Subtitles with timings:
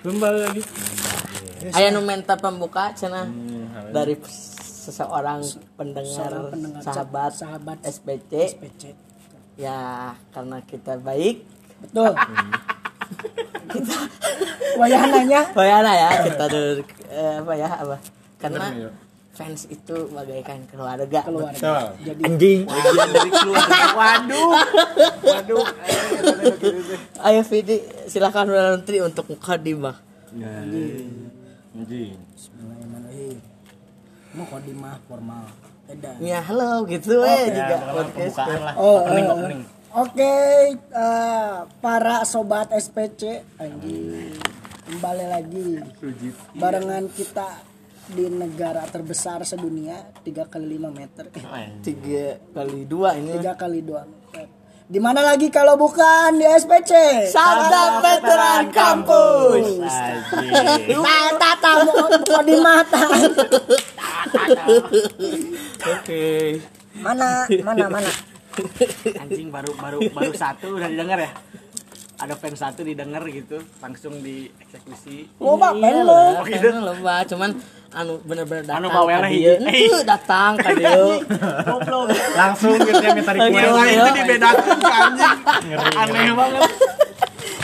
[0.00, 0.62] Kembali lagi.
[1.76, 4.16] Aya nu minta pembuka cenah Hmm, dari
[4.64, 5.44] seseorang
[5.76, 8.32] pendengar, Seorang pendengar sahabat sahabat SPC.
[8.56, 8.82] SPC.
[9.60, 11.44] Ya, karena kita baik.
[11.84, 12.16] Betul.
[14.80, 15.78] Wayah nanya Oh ya,
[16.24, 16.80] kita dulu
[17.10, 17.96] eh, apa ya, apa?
[18.40, 19.09] Karena Bener, ya.
[19.40, 21.20] Fans itu bagaikan keluarga.
[21.24, 21.52] keluar.
[21.56, 21.84] Betul.
[22.04, 22.60] Jadi Anjing.
[22.68, 23.84] Bagian dari keluarga.
[24.00, 24.52] Waduh.
[25.24, 25.66] Waduh.
[27.24, 29.96] Ayo Vidi, silakan Menteri untuk mukadimah.
[30.28, 32.20] Anjing.
[32.36, 33.36] Bismillahirrahmanirrahim.
[34.36, 35.48] Mau kodimah formal.
[35.88, 36.10] Beda.
[36.22, 38.62] Ya, halo gitu eh Ya, juga pokoknya podcast.
[38.62, 38.74] lah.
[38.78, 39.60] Oh, Opening, eh, opening.
[39.90, 40.34] Oke,
[40.78, 44.38] eh, para sobat SPC, anjing
[44.86, 45.68] kembali lagi
[46.54, 47.62] barengan kita
[48.10, 53.38] di negara terbesar sedunia 3 kali 5 meter, eh, Tiga kali dua ini.
[53.38, 54.46] 3 kali 2 meter.
[54.90, 56.90] Di mana lagi kalau bukan di SPC?
[57.30, 59.86] Sahabat veteran kampus.
[60.98, 61.94] Tata tamu
[62.26, 63.02] kok di mata.
[65.94, 66.58] Oke.
[66.98, 68.10] Mana mana mana?
[69.22, 71.30] Anjing baru baru baru satu udah didengar ya.
[72.20, 75.24] Ada fans satu didengar gitu, langsung dieksekusi.
[75.40, 76.12] Oh, Pak, Iya pen lo.
[76.12, 77.20] lah, pen lo, Pak.
[77.32, 77.50] cuman
[77.90, 79.54] anu bener-bener datang Anu bawelnya ka dieu.
[79.56, 79.88] hiji.
[79.88, 81.06] Ente datang ka dieu.
[81.64, 82.12] Goblok.
[82.36, 83.56] Langsung gitu ya minta request.
[83.56, 83.88] Gitu, ya.
[83.88, 85.38] itu dibedakan anjing.
[85.96, 86.62] Aneh banget.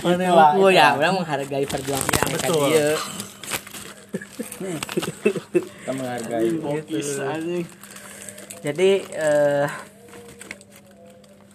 [0.07, 2.71] Lah, aku ya, orang menghargai perjuangan ka betul.
[5.53, 6.49] Kita menghargai.
[7.29, 7.65] Anjing.
[8.65, 9.67] Jadi eh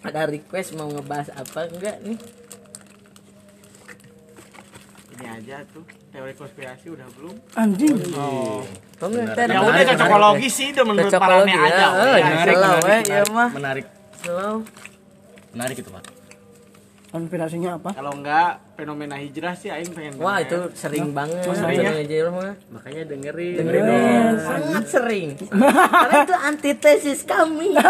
[0.02, 2.18] ada request mau ngebahas apa enggak nih?
[5.22, 7.30] Ini aja tuh teori konspirasi udah belum?
[7.54, 7.94] Anjing.
[8.98, 11.70] Kamu nanti Ya ada udah cocokologi sih udah menurut Cocokologi parane ya.
[11.70, 11.86] aja.
[11.86, 13.30] Oh, Ya, menarik, slow, menarik, iya menarik.
[13.30, 13.50] mah.
[13.54, 13.86] Menarik.
[14.18, 14.54] Slow.
[15.52, 16.04] Menarik itu, Pak.
[17.12, 17.92] Konspirasinya apa?
[17.92, 21.92] Kalau enggak fenomena hijrah sih aing pengen Wah itu sering banget sering ya?
[21.94, 22.56] Aja mah.
[22.72, 23.54] Makanya dengerin.
[23.62, 25.28] Dengerin sangat sering.
[26.02, 27.78] Karena itu antitesis kami.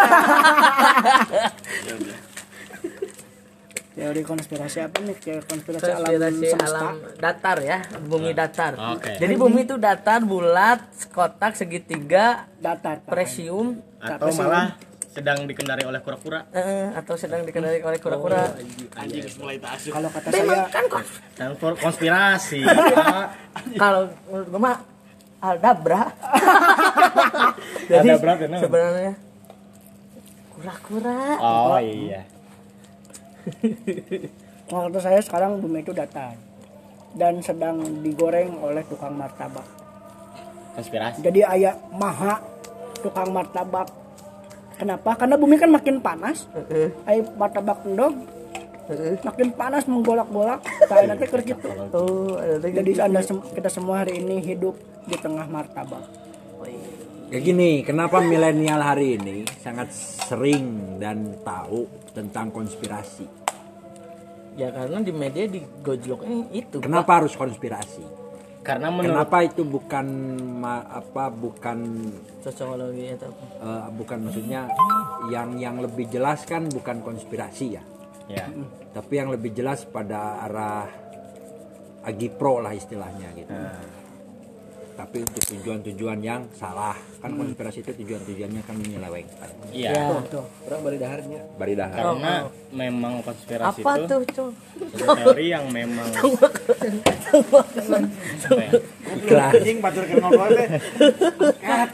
[3.93, 5.17] Teori konspirasi apa nih?
[5.17, 6.65] Teori konspirasi, alam Konspirasi semesta.
[6.67, 8.73] alam datar ya, bumi datar.
[8.97, 9.21] Oke.
[9.21, 10.81] Jadi bumi itu datar, bulat,
[11.13, 13.05] kotak, segitiga, datar.
[13.05, 16.49] Presium, Atau malah sedang dikendari oleh kura-kura.
[16.51, 18.57] eh, atau sedang dikendali oleh kura-kura.
[18.97, 19.93] Anjing mulai tak asuh.
[19.93, 21.05] Kalau kata Memang saya kan kok
[21.77, 22.61] konspirasi.
[22.65, 23.27] Pak.
[23.83, 24.77] kalau menurut gue mah
[25.39, 26.03] aldabra.
[27.93, 28.59] Jadi Aldabra benar.
[28.59, 29.13] sebenarnya
[30.51, 31.21] kura-kura.
[31.37, 32.25] Oh iya.
[34.71, 36.33] kata saya sekarang bumi itu datar
[37.13, 39.65] dan sedang digoreng oleh tukang martabak.
[40.73, 41.21] Konspirasi.
[41.21, 42.41] Jadi ayah maha
[43.05, 43.93] tukang martabak.
[44.81, 45.15] Kenapa?
[45.21, 46.49] Karena bumi kan makin panas.
[47.05, 48.17] Ayah martabak endog
[49.23, 50.61] makin panas menggolak-golak.
[50.89, 51.69] Kayak nanti kerja gitu.
[51.93, 52.37] Oh.
[52.61, 54.75] Jadi anda sem- kita semua hari ini hidup
[55.07, 56.03] di tengah martabak.
[57.33, 59.89] Ya gini, kenapa milenial hari ini sangat
[60.29, 63.27] sering dan tahu tentang konspirasi?
[64.53, 66.77] Ya karena di media digojloknya itu.
[66.79, 66.85] Pak.
[66.85, 68.05] Kenapa harus konspirasi?
[68.63, 70.07] Karena menurut Kenapa itu bukan
[70.63, 71.79] ma- apa bukan
[72.47, 73.45] Cocokologi atau apa?
[73.59, 74.61] eh, bukan maksudnya
[75.35, 77.83] yang yang lebih jelas kan bukan konspirasi ya,
[78.31, 78.47] ya.
[78.95, 80.87] tapi yang lebih jelas pada arah
[82.03, 83.51] agipro lah istilahnya gitu.
[84.93, 86.93] Tapi untuk tujuan-tujuan yang salah
[87.25, 89.49] kan konspirasi itu tujuan-tujuannya kan menyelewengkan.
[89.73, 89.91] Iya.
[89.97, 90.05] Ya.
[90.69, 91.41] Orang bari daharnya.
[91.57, 91.97] Bari dahar.
[91.97, 92.35] Karena
[92.73, 94.51] memang konspirasi Apa itu tuh,
[94.93, 96.09] satu teori yang memang.
[99.33, 100.69] Anjing batur ke ngobrol teh.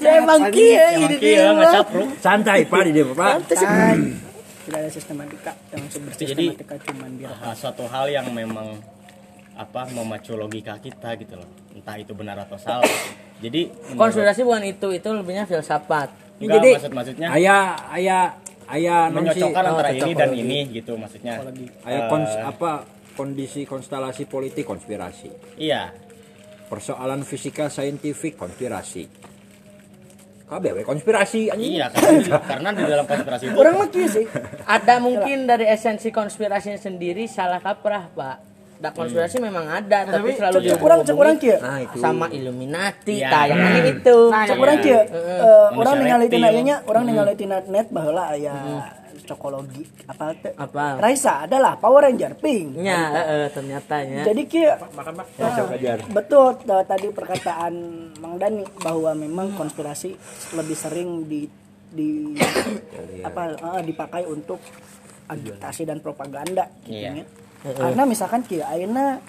[0.03, 1.54] Ya emang kia Emang ini dia.
[2.19, 3.47] Santai Pak di dia Pak.
[3.48, 5.86] Tidak ada sistematika yang
[6.19, 8.76] Jadi- cuman biar suatu hal yang memang
[9.59, 12.87] apa memacu logika kita gitu loh entah itu benar atau salah
[13.39, 16.11] jadi Konspirasi bukan itu, itu lebihnya filsafat.
[16.39, 18.23] Enggak, jadi maksud maksudnya Ayah ayah
[18.71, 21.41] ayah menyocokkan oh, antara ini dan ini gitu maksudnya
[21.89, 22.87] ayah kons apa
[23.19, 25.59] kondisi konstelasi politik konspirasi.
[25.59, 25.91] iya
[26.69, 29.09] Persoalan fisika saintifik konspirasi.
[30.49, 31.81] KBW konspirasi anjing.
[31.81, 34.25] iya karena, karena di dalam konspirasi itu orang mah kieu sih.
[34.77, 38.37] ada mungkin dari esensi konspirasinya sendiri salah kaprah, Pak.
[38.78, 41.59] Da konspirasi memang ada, tapi selalu Cek orang cek orang dihubung-hubungi kieu.
[41.59, 41.97] Nah, itu.
[41.98, 43.28] sama Illuminati, Iya.
[43.28, 44.19] tayangannya itu.
[44.30, 44.54] Cek iya.
[44.54, 45.01] orang kieu.
[45.03, 46.54] Eh, orang ningali tina reptil.
[46.54, 48.54] ieu nya, orang ningali tina net baheula aya
[49.28, 50.53] cokologi apa teh?
[50.57, 50.97] Apa?
[50.97, 52.80] Raisa adalah Power Ranger pink.
[52.80, 54.25] Ya, eh, eh, ternyata ya.
[54.25, 55.98] Jadi kieu Ya, sok ajar.
[56.09, 57.75] betul eh, tadi perkataan
[58.16, 60.16] Mang Dani bahwa memang konspirasi
[60.57, 61.45] lebih sering di
[61.89, 62.33] di
[63.28, 64.60] apa eh, dipakai untuk
[65.28, 67.28] agitasi dan propaganda gitu Iya.
[67.76, 69.20] Karena misalkan kieu ayeuna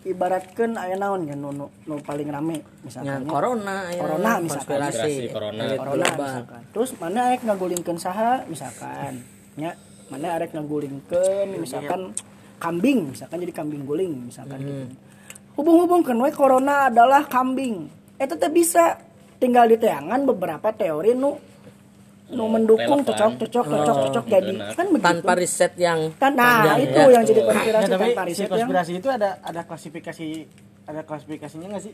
[0.00, 3.28] ibaratkan aya naon kan nu, nu, nu paling rame misalkan ya.
[3.28, 4.80] corona ya, Corona misalkan.
[4.80, 5.62] konspirasi corona.
[5.76, 6.60] corona misalkan.
[6.72, 9.20] Terus mana arek ngagulingkeun saha misalkan
[9.60, 9.76] nya
[10.08, 12.16] mana arek ngagulingkeun misalkan
[12.56, 14.84] kambing misalkan jadi kambing guling misalkan gitu.
[15.60, 17.92] Hubung-hubungkeun we corona adalah kambing.
[18.16, 18.96] Eta teh bisa
[19.36, 21.36] tinggal di teangan beberapa teori nu
[22.30, 23.10] nu mendukung relevan.
[23.10, 24.52] cocok cocok cocok cocok jadi.
[24.54, 24.72] Benar.
[24.72, 25.04] kan begitu.
[25.04, 27.10] Tanpa riset yang Kan, nah panjang, itu ya.
[27.10, 30.26] yang jadi konspirasi Ya, tapi tanpa si riset yang konspirasi itu ada ada klasifikasi
[30.84, 31.92] ada klasifikasinya nggak sih?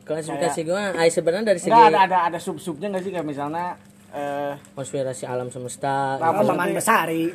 [0.00, 3.10] klasifikasi gua ay sebenarnya dari segi ada ada ada sub-subnya nggak sih?
[3.10, 3.64] Kayak misalnya
[4.08, 6.16] eh konspirasi alam semesta.
[6.16, 6.80] Oh, Apa Maman maksudnya?
[6.80, 7.22] Besari?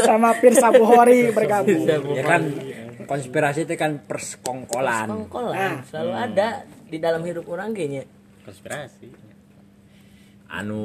[0.00, 1.84] Sama Pirsa Buhori bergabung.
[2.10, 2.42] Ya kan
[3.04, 5.06] konspirasi itu kan persekongkolan.
[5.08, 6.48] Kongkolan selalu ada
[6.86, 8.02] di dalam hidup orang kayaknya
[8.42, 9.08] konspirasi
[10.50, 10.80] anu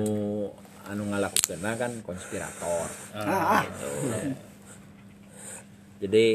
[0.86, 2.86] anu ngalakukeun kan konspirator
[3.18, 3.64] Ah, ah.
[3.66, 3.90] gitu.
[6.06, 6.26] jadi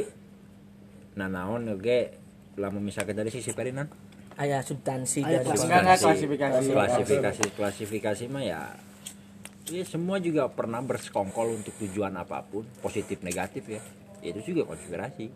[1.14, 2.16] nanaon oge
[2.58, 3.86] lamun misalkan dari sisi perinan
[4.40, 6.02] ayah substansi Aya dari klasifikasi.
[6.02, 6.68] klasifikasi.
[6.72, 8.60] klasifikasi klasifikasi mah ya
[9.70, 13.80] ya semua juga pernah bersekongkol untuk tujuan apa pun positif negatif ya
[14.20, 15.30] itu juga konspirasi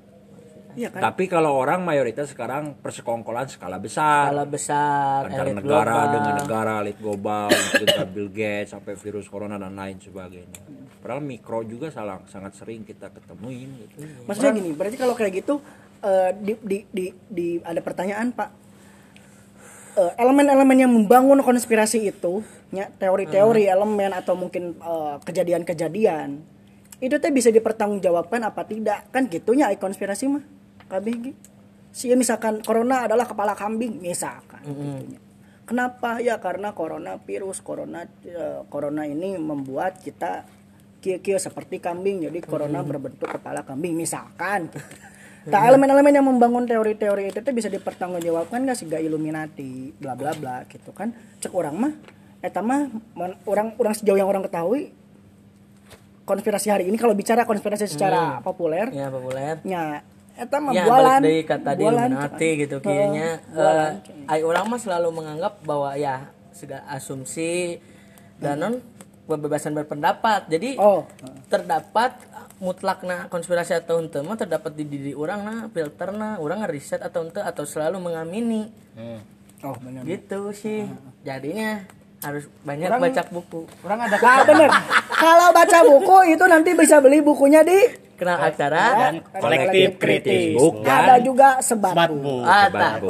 [0.74, 1.00] Iya kan?
[1.10, 6.12] tapi kalau orang mayoritas sekarang persekongkolan skala besar skala besar antar elit negara global.
[6.12, 11.60] dengan negara elit global mungkin Bill Gates sampai virus corona dan lain sebagainya padahal mikro
[11.68, 14.08] juga salah, sangat sering kita ketemuin gitu.
[14.24, 15.60] Maksudnya gini, berarti kalau kayak gitu
[16.00, 18.48] eh, di, di, di, di- ada pertanyaan Pak.
[20.00, 22.40] Eh, elemen-elemen yang membangun konspirasi itu,
[22.72, 26.40] ya, teori-teori elemen atau mungkin eh, kejadian-kejadian,
[27.04, 29.04] itu teh bisa dipertanggungjawabkan apa tidak?
[29.12, 30.63] Kan gitunya ai konspirasi mah.
[30.88, 31.24] KBG.
[31.94, 35.20] Si misalkan corona adalah kepala kambing misalkan gitunya.
[35.64, 36.20] Kenapa?
[36.20, 40.44] Ya karena corona virus, corona eh, corona ini membuat kita
[41.04, 44.80] kia-kia seperti kambing jadi corona berbentuk kepala kambing misalkan gitu.
[45.44, 50.32] Nah, elemen-elemen yang membangun teori-teori itu tuh bisa dipertanggungjawabkan nggak sih gak Illuminati bla bla
[50.32, 51.12] bla gitu kan
[51.44, 51.92] cek orang mah
[52.40, 52.88] eta mah
[53.44, 54.96] orang orang sejauh yang orang ketahui
[56.24, 60.00] konspirasi hari ini kalau bicara konspirasi secara populer ya populer nya
[60.34, 61.20] eta mah ya bualan.
[61.22, 63.28] balik dari kata di bualan, Illuminati gitu kayaknya.
[63.54, 63.90] Eh
[64.26, 67.78] ay orang mah selalu menganggap bahwa ya segala asumsi
[68.42, 68.74] dan non
[69.24, 70.50] kebebasan berpendapat.
[70.50, 71.06] Jadi oh.
[71.48, 72.18] terdapat
[72.58, 77.40] mutlakna konspirasi atau ente mah terdapat di diri orang nah filterna orang ngeriset atau ente
[77.40, 78.68] atau selalu mengamini.
[79.64, 80.02] Oh benar.
[80.04, 80.84] Gitu sih.
[81.24, 81.82] Jadinya
[82.24, 83.60] harus banyak Orang- baca buku.
[83.84, 84.70] orang ada Nah, bener.
[85.24, 90.82] Kalau baca buku itu nanti bisa beli bukunya di kenal acara dan kolektif kritis book
[90.82, 92.42] ada juga sebat bu.
[92.42, 92.46] Sebatbu.
[92.46, 93.08] Sebatbu.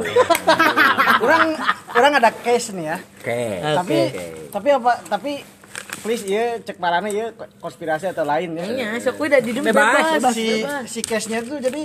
[1.21, 1.43] orang
[1.97, 2.97] orang ada case nih ya.
[2.99, 3.41] oke
[3.75, 4.25] Tapi Oke.
[4.49, 5.31] tapi apa tapi
[5.99, 8.65] please ya cek parana ya konspirasi atau lain ya.
[8.65, 9.73] Iya, sok udah di bebas,
[10.13, 10.83] bebas, si bebas.
[10.85, 11.83] si case-nya tuh jadi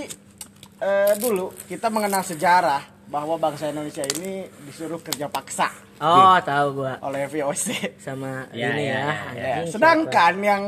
[0.77, 5.67] eh, dulu kita mengenal sejarah bahwa bangsa Indonesia ini disuruh kerja paksa
[5.97, 7.93] Oh, tahu gua oleh VOC.
[8.01, 8.97] sama Ya, ini ya, ya.
[8.97, 10.63] ya, Ya, anjing, sedangkan yang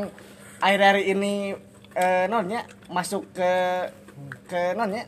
[0.60, 1.58] akhir-akhir ini
[1.94, 3.52] eh, nonnya masuk ke
[4.50, 5.06] ke nonnya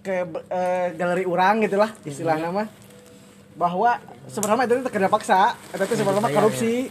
[0.00, 2.64] ke eh, galeri orang gitulah istilah nama
[3.60, 5.40] bahwa sebenarnya itu kerja paksa
[5.76, 6.88] itu sebenarnya korupsi.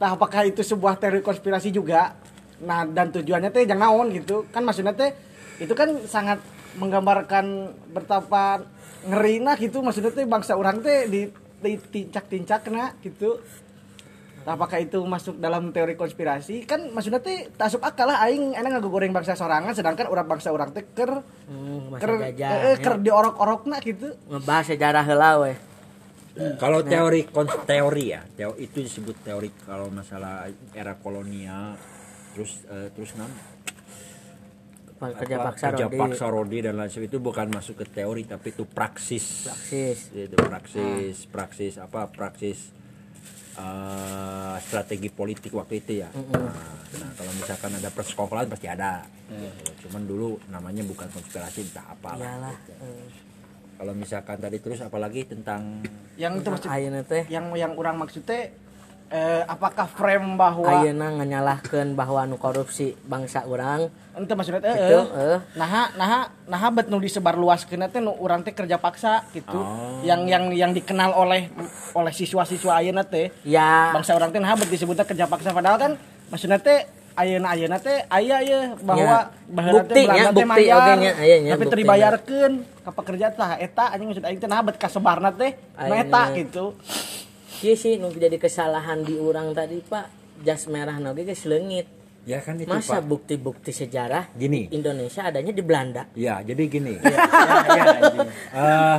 [0.00, 2.16] Nah, apakah itu sebuah teori konspirasi juga?
[2.64, 4.48] Nah, dan tujuannya teh jangan naon gitu.
[4.50, 5.12] Kan maksudnya teh
[5.60, 6.40] itu kan sangat
[6.80, 8.64] menggambarkan betapa
[9.04, 11.28] ngeri nah gitu maksudnya teh bangsa orang teh di
[11.62, 13.38] tincak-tincak nah gitu.
[14.42, 16.66] Nah, apakah itu masuk dalam teori konspirasi?
[16.66, 20.50] Kan maksudnya teh tak asup akal lah aing enak ngagoreng bangsa sorangan sedangkan orang bangsa
[20.50, 24.10] orang teh ker Hmm, ker eh, eh, ker diorok-orokna gitu.
[24.26, 25.52] Ngebahas sejarah heula we.
[26.56, 31.76] Kalau teori kons- teori ya, teo- itu disebut teori kalau masalah era kolonial,
[32.32, 33.28] terus eh, terus nam
[35.02, 35.98] Kerja apa, paksa kerja Rodi.
[35.98, 39.50] paksa rodi dan lain sebagainya itu bukan masuk ke teori tapi itu praksis.
[39.50, 39.98] Praksis.
[40.14, 42.70] Itu praksis, praksis apa praksis
[43.56, 46.08] eh, strategi politik waktu itu ya.
[46.12, 46.52] Nah,
[46.92, 49.04] nah, kalau misalkan ada persekongkolan pasti ada.
[49.28, 49.88] Gitu.
[49.88, 52.52] Cuman dulu namanya bukan konspirasi entah apa lah.
[52.52, 52.56] Iyalah.
[53.82, 55.82] Kalau misalkan tadi terus apalagi tentang
[56.14, 56.34] Yang
[57.08, 58.54] teh yang yang orang maksud teh
[59.12, 65.36] eh, apakah frame bahwa ayeuna nganyalahkeun bahwa anu korupsi bangsa urang Ente maksudnya Gitu, eh,
[65.36, 65.38] eh.
[65.56, 69.56] Nah, nah, nah bet nu disebar luas teh nu urang teh kerja paksa gitu.
[70.04, 71.48] Yang yang yang dikenal oleh
[71.96, 73.32] oleh siswa-siswa ayeuna teh.
[73.44, 75.92] ya Bangsa orang teh nah bet disebutnya kerja paksa padahal kan
[76.28, 76.84] maksudnya teh
[77.16, 79.32] ayeuna ayeuna teh aya ye bahwa Ya.
[79.48, 82.52] teh Bukti, teh bukti oge nya, aya nya, tapi dibayarkeun
[82.84, 86.04] ka pekerja tah eta anjing maksud aing teh nah bet kasebarna teh nu Ayeuna.
[86.04, 86.64] eta gitu.
[87.62, 90.06] Iya sih nu jadi kesalahan di urang tadi Pak
[90.42, 91.86] jas merah nage geus leungit
[92.22, 94.70] Ya kan itu Masa bukti-bukti sejarah Gini.
[94.70, 96.06] Indonesia adanya di Belanda.
[96.14, 96.94] Ya, jadi gini.
[96.94, 97.18] ya,
[97.66, 98.28] ya, anjing.
[98.30, 98.98] Eh,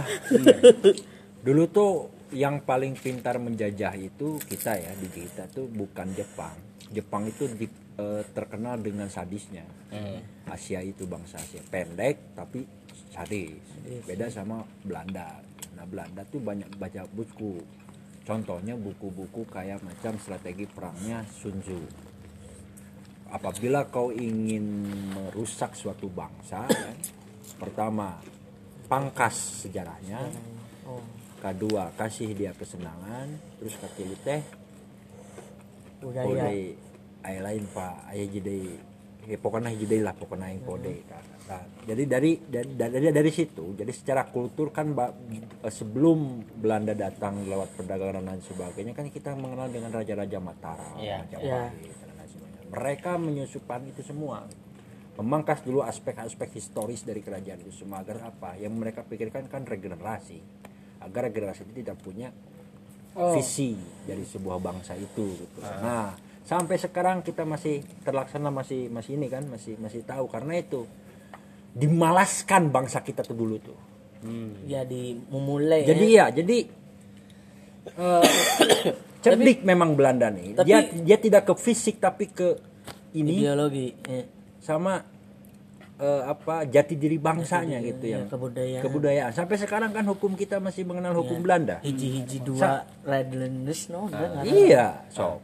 [1.47, 1.91] dulu tuh
[2.35, 6.51] yang paling pintar menjajah itu kita ya di kita tuh bukan Jepang.
[6.91, 9.63] Jepang itu di- eh, terkenal dengan sadisnya.
[10.43, 12.67] Asia itu bangsa Asia pendek tapi
[13.07, 13.55] sadis.
[14.03, 15.39] Beda sama Belanda.
[15.79, 17.63] Nah Belanda tuh banyak baca buku.
[18.23, 21.81] Contohnya buku-buku kayak macam strategi perangnya Sun Tzu.
[23.33, 26.97] Apabila kau ingin merusak suatu bangsa, kan,
[27.59, 28.21] pertama
[28.87, 30.23] pangkas sejarahnya,
[31.43, 33.27] kedua kasih dia kesenangan,
[33.59, 34.39] terus katilu teh
[37.23, 38.07] ay lain pak.
[38.11, 38.59] Ayah jadi
[39.27, 43.73] ya pokoknya jadi lah pokoknya yang kode Nah, nah, jadi dari dari, dari dari situ
[43.73, 45.11] jadi secara kultur kan ba-
[45.59, 46.19] eh, sebelum
[46.53, 51.19] Belanda datang lewat perdagangan dan sebagainya kan kita mengenal dengan raja-raja Mataram Iya.
[51.33, 51.59] Iya.
[51.67, 52.69] Majapahit dan lain sebagainya.
[52.69, 54.47] mereka menyusupan itu semua
[55.13, 60.41] memangkas dulu aspek-aspek historis dari kerajaan itu semua agar apa yang mereka pikirkan kan regenerasi
[60.99, 62.33] agar regenerasi itu tidak punya
[63.31, 65.59] visi dari sebuah bangsa itu gitu.
[65.61, 70.89] Nah, sampai sekarang kita masih terlaksana masih masih ini kan masih masih tahu karena itu
[71.73, 73.77] dimalaskan bangsa kita tuh dulu tuh.
[74.63, 75.83] Jadi memulai.
[75.83, 76.57] Jadi ya, jadi
[77.91, 78.23] eh,
[79.23, 80.55] cerdik memang Belanda nih.
[80.55, 82.55] Tapi- dia dia tidak ke fisik tapi ke
[83.17, 83.91] ini ideologi.
[84.07, 84.25] Eh,
[84.63, 85.03] sama
[85.99, 88.83] eh, apa jati diri bangsanya Jati diri, gitu ya, kebudayaan.
[88.83, 89.31] kebudayaan.
[89.35, 91.83] Sampai sekarang kan hukum kita masih mengenal hukum Belanda.
[91.83, 94.45] hiji-hiji dua Redlands no ada.
[94.45, 95.43] Iya, so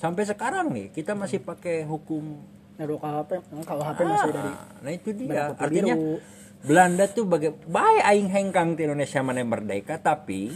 [0.00, 2.53] sampai sekarang nih kita masih pakai hukum.
[2.74, 3.30] Naruh KHP,
[3.62, 5.54] KHP masih dari Ah, nah itu dia.
[5.54, 6.18] Artinya biru.
[6.60, 10.50] Belanda tuh bagai baik aing hengkang di Indonesia mana merdeka tapi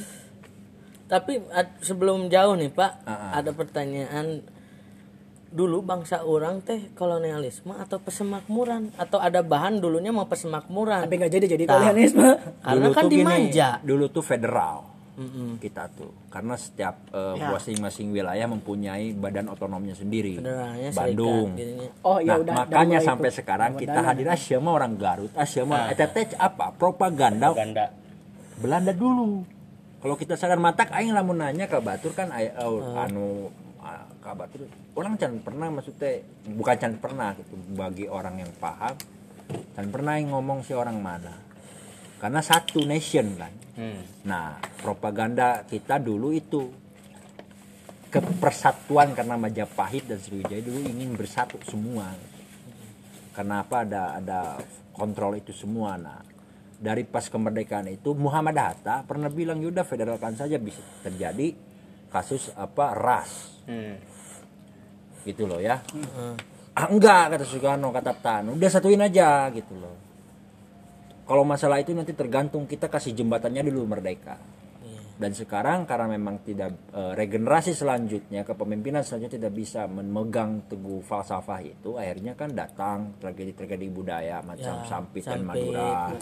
[1.05, 3.31] Tapi ad- sebelum jauh nih Pak, Ah, ah.
[3.35, 4.45] ada pertanyaan
[5.49, 11.01] dulu bangsa orang teh kolonialisme atau pesemakmuran atau ada bahan dulunya mau pesemakmuran.
[11.01, 11.71] tapi nggak jadi jadi Nah.
[11.73, 12.29] kolonialisme.
[12.61, 13.69] Karena kan tuh gini, dimanja.
[13.81, 14.85] dulu tuh federal
[15.59, 17.51] kita tuh karena setiap eh, Ya.
[17.51, 20.39] masing-masing wilayah mempunyai badan otonomnya sendiri.
[20.39, 21.59] Serikat, Bandung.
[21.59, 21.91] jadinya.
[22.03, 23.39] Oh iya nah, udah makanya sampai itu.
[23.43, 26.71] sekarang Lewat kita hadir Asia mah orang Garut, Asia mah eta teh apa?
[26.71, 27.91] Propaganda Ganda.
[28.57, 29.43] Belanda dulu.
[29.99, 33.51] Kalau kita sadar matak aing lamun nanya ke Batur kan ay- oh, anu
[33.83, 38.95] ah, ke Batur orang can pernah maksudnya bukan can pernah gitu bagi orang yang paham
[39.75, 41.35] can pernah yang ngomong si orang mana.
[42.19, 43.53] Karena satu nation kan.
[43.79, 44.03] Hmm.
[44.27, 46.67] Nah, propaganda kita dulu itu
[48.09, 52.11] kepersatuan karena Majapahit dan Sriwijaya dulu ingin bersatu semua.
[53.37, 54.41] Kenapa ada ada
[54.91, 55.95] kontrol itu semua?
[55.95, 56.19] Nah,
[56.79, 61.55] dari pas kemerdekaan itu Muhammad Hatta pernah bilang yaudah federalkan saja bisa terjadi
[62.09, 64.01] kasus apa ras Hmm.
[65.29, 65.77] gitu loh ya.
[66.73, 70.08] Ah, enggak kata Soekarno kata Tan, udah satuin aja gitu loh.
[71.29, 74.41] Kalau masalah itu nanti tergantung kita kasih jembatannya dulu merdeka.
[75.19, 81.59] Dan sekarang karena memang tidak eh, regenerasi selanjutnya kepemimpinan selanjutnya tidak bisa memegang teguh falsafah
[81.59, 85.43] itu, akhirnya kan datang tragedi-tragedi budaya macam Ya, Sampit dan.
[85.43, 86.15] Madura,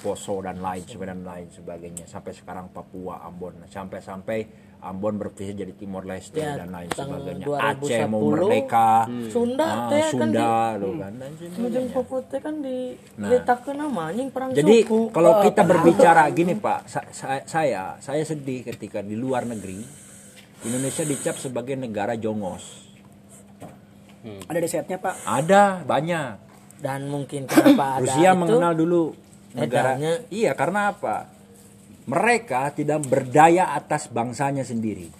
[0.00, 4.38] Poso dan lain sebagainya dan lain sebagainya sampai sekarang Papua, Ambon, sampai-sampai
[4.78, 7.42] Ambon berpikir jadi Timor Leste Ya, dan lain sebagainya.
[7.42, 8.90] 2010, Aceh mau merdeka,
[9.26, 10.38] Sunda Ah, teh kan Sunda
[10.70, 11.66] di loh kan dan sebagainya.
[11.66, 12.78] Ujung Papua teh kan di
[13.16, 13.28] Nah.
[13.74, 15.00] nama anjing perang Jadi suku.
[15.10, 19.82] kalau kita berbicara gini Pak, sa- sa- saya saya sedih ketika di luar negeri
[20.60, 22.86] Indonesia dicap sebagai negara jongos.
[24.46, 25.14] Ada risetnya Pak.
[25.22, 26.50] Ada banyak.
[26.78, 29.10] dan mungkin kenapa ada Rusia itu mengenal dulu
[29.52, 29.98] negara.
[29.98, 31.26] edarnya- Iya karena apa?
[32.08, 35.12] Mereka tidak berdaya atas bangsanya sendiri.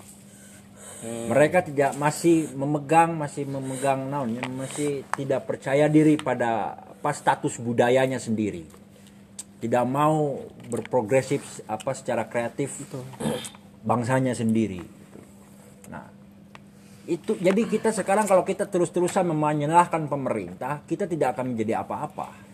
[1.04, 8.18] Mereka tidak masih memegang masih memegang naonnya masih tidak percaya diri pada apa status budayanya
[8.18, 8.66] sendiri.
[9.62, 10.42] Tidak mau
[10.72, 12.82] berprogresif apa secara kreatif
[13.84, 14.82] bangsanya sendiri.
[15.92, 16.08] Nah,
[17.06, 22.47] itu jadi kita sekarang kalau kita terus-terusan menyalahkan pemerintah, kita tidak akan menjadi apa-apa.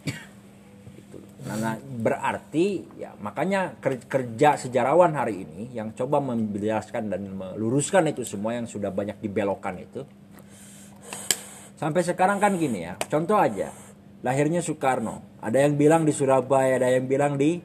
[1.44, 8.08] Nah, nah, berarti ya makanya ker- kerja sejarawan hari ini yang coba menjelaskan dan meluruskan
[8.08, 10.08] itu semua yang sudah banyak dibelokkan itu.
[11.76, 13.68] Sampai sekarang kan gini ya, contoh aja.
[14.24, 17.60] Lahirnya Soekarno, ada yang bilang di Surabaya, ada yang bilang di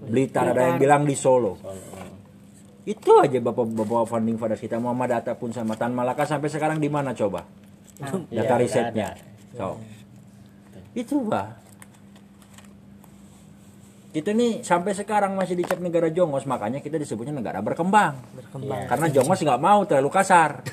[0.00, 1.60] Blitar, ada yang bilang di Solo.
[2.88, 6.88] Itu aja bapak-bapak founding fathers kita Muhammad Hatta pun sama Tan Malaka sampai sekarang di
[6.88, 7.44] mana coba?
[8.32, 9.08] Data Ya, risetnya.
[9.52, 9.76] So,
[10.96, 11.60] itu bah.
[14.10, 18.18] Kita nih sampai sekarang masih dicap negara jongos, makanya kita disebutnya negara berkembang.
[18.34, 20.66] berkembang Karena jongos nggak mau terlalu kasar.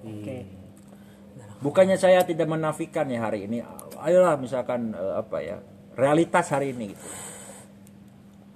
[0.00, 0.38] Oke.
[1.60, 3.60] bukannya saya tidak menafikan ya hari ini
[4.00, 5.60] ayolah misalkan eh, apa ya
[5.92, 7.04] realitas hari ini gitu.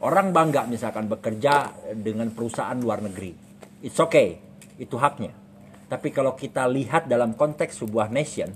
[0.00, 1.68] orang bangga misalkan bekerja
[2.00, 3.36] dengan perusahaan luar negeri
[3.84, 4.40] it's okay
[4.80, 5.36] itu haknya
[5.92, 8.48] tapi kalau kita lihat dalam konteks sebuah nation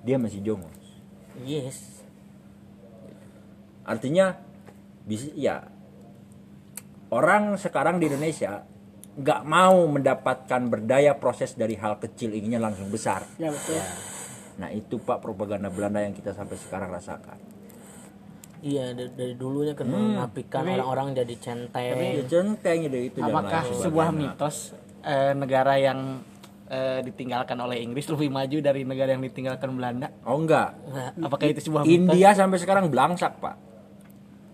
[0.00, 0.80] dia masih jongos
[1.44, 1.93] yes
[3.84, 4.34] artinya
[5.04, 5.60] bisa ya
[7.10, 8.64] orang sekarang di Indonesia
[9.14, 13.78] nggak mau mendapatkan berdaya proses dari hal kecil inginnya langsung besar Ya betul.
[14.54, 17.38] Nah itu pak propaganda Belanda yang kita sampai sekarang rasakan.
[18.60, 23.76] iya dari, dari dulunya kan menapikan orang-orang jadi centeng Ya centeng itu itu Apakah lain
[23.76, 24.30] sebuah sebagainya.
[24.34, 24.56] mitos
[25.04, 25.98] eh, negara yang
[26.66, 30.08] eh, ditinggalkan oleh Inggris lebih maju dari negara yang ditinggalkan Belanda?
[30.24, 30.74] Oh enggak.
[31.20, 31.94] Apakah itu sebuah mitos?
[31.94, 33.54] India sampai sekarang belangsak pak.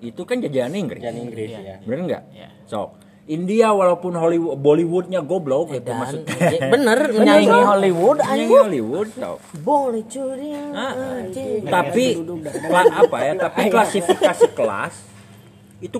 [0.00, 0.98] Itu kan jajahan Inggris.
[0.98, 2.22] dan Inggris ya Bener enggak?
[2.30, 2.48] Iya.
[2.64, 6.34] So India walaupun Hollywood Bollywoodnya goblok gitu dan maksudnya.
[6.56, 9.36] ya, bener menyaingi Hollywood Ini anjing Hollywood tau.
[9.56, 11.62] boleh curi Ah, anjing.
[11.62, 12.04] Tapi
[12.58, 13.32] kla- apa ya?
[13.38, 14.94] Tapi klasifikasi kelas
[15.78, 15.98] itu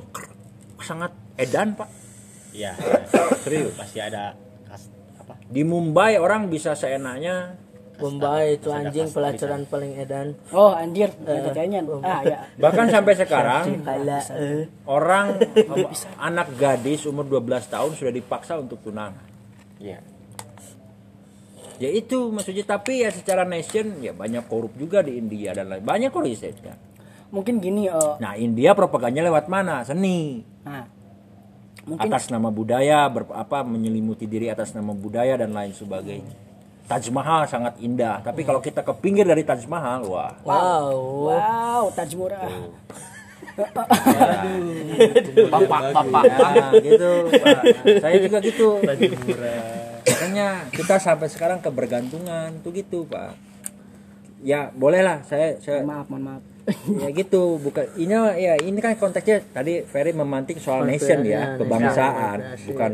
[0.80, 1.88] sangat edan pak.
[2.50, 2.74] iya
[3.38, 4.34] serius pasti ada
[5.16, 7.54] apa Di Mumbai orang bisa seenaknya
[8.00, 11.84] Bombay itu anjing pelacuran paling edan Oh anjir, uh, kayaknya.
[12.00, 12.38] Ah ya.
[12.56, 14.64] bahkan sampai sekarang eh.
[14.88, 15.36] orang
[16.28, 19.28] anak gadis umur 12 tahun sudah dipaksa untuk tunangan.
[19.78, 20.00] iya
[21.80, 25.80] Ya itu maksudnya tapi ya secara nation ya banyak korup juga di India dan lain
[25.80, 26.76] banyak kok risetnya.
[27.32, 29.80] Mungkin gini eh, Nah India propagandanya lewat mana?
[29.80, 30.44] Seni.
[30.60, 30.84] nah.
[31.80, 36.49] Mungkin Atas nama budaya ber, apa menyelimuti diri atas nama budaya dan lain sebagainya.
[36.90, 40.90] Taj Mahal sangat indah, tapi kalau kita ke pinggir dari Taj Mahal, wah, wow
[41.30, 42.50] wow, Taj Murah.
[45.50, 46.22] Bapak, bapak.
[46.26, 47.10] ya, gitu.
[47.28, 47.60] Pak.
[48.02, 48.68] Saya juga gitu.
[50.06, 53.36] Makanya kita sampai sekarang kebergantungan tuh gitu, Pak.
[54.40, 56.42] Ya bolehlah saya saya Maaf, mohon maaf.
[57.02, 62.38] ya gitu bukan ini ya ini kan konteksnya tadi Ferry memantik soal nation ya kebangsaan
[62.54, 62.68] nation.
[62.72, 62.90] bukan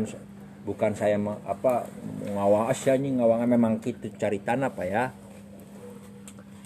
[0.67, 1.15] bukan saya
[1.47, 1.87] apa
[2.27, 5.03] ngawang asyanya ngawang memang gitu cari tanah pak ya.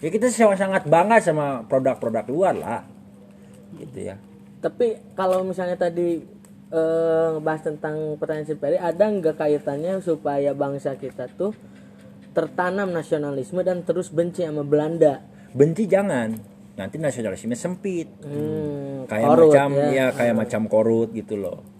[0.02, 2.82] Ya kita sangat sangat bangga sama produk-produk luar lah.
[3.78, 4.18] Gitu ya.
[4.58, 6.18] Tapi kalau misalnya tadi
[6.74, 11.54] eh, ngebahas tentang pertanyaan si Peri ada nggak kaitannya supaya bangsa kita tuh
[12.34, 15.22] tertanam nasionalisme dan terus benci sama Belanda?
[15.54, 16.34] Benci jangan.
[16.74, 18.10] Nanti nasionalisme sempit.
[18.26, 19.88] Hmm, kayak korut macam ya.
[19.94, 21.70] ya kayak macam korut gitu loh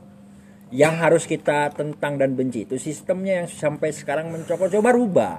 [0.72, 5.36] yang harus kita tentang dan benci itu sistemnya yang sampai sekarang mencoba coba rubah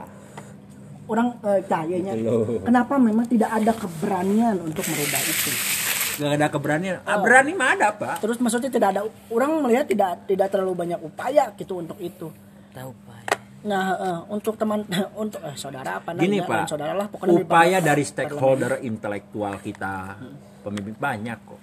[1.10, 2.62] Orang eh, kayaknya Gitu loh.
[2.62, 5.50] kenapa memang tidak ada keberanian untuk merubah itu?
[6.12, 7.00] Gak ada keberanian.
[7.08, 8.20] Ah, berani mah ada, Pak.
[8.22, 12.28] Terus maksudnya tidak ada orang melihat tidak tidak terlalu banyak upaya gitu untuk itu.
[12.72, 13.20] tahu pak
[13.62, 14.82] Nah, eh, untuk teman
[15.22, 16.64] untuk eh, saudara apa Gini, namanya?
[16.64, 16.70] Pak.
[16.70, 20.16] Saudara lah pokoknya Upaya dari stakeholder intelektual kita,
[20.62, 21.60] pemimpin banyak kok.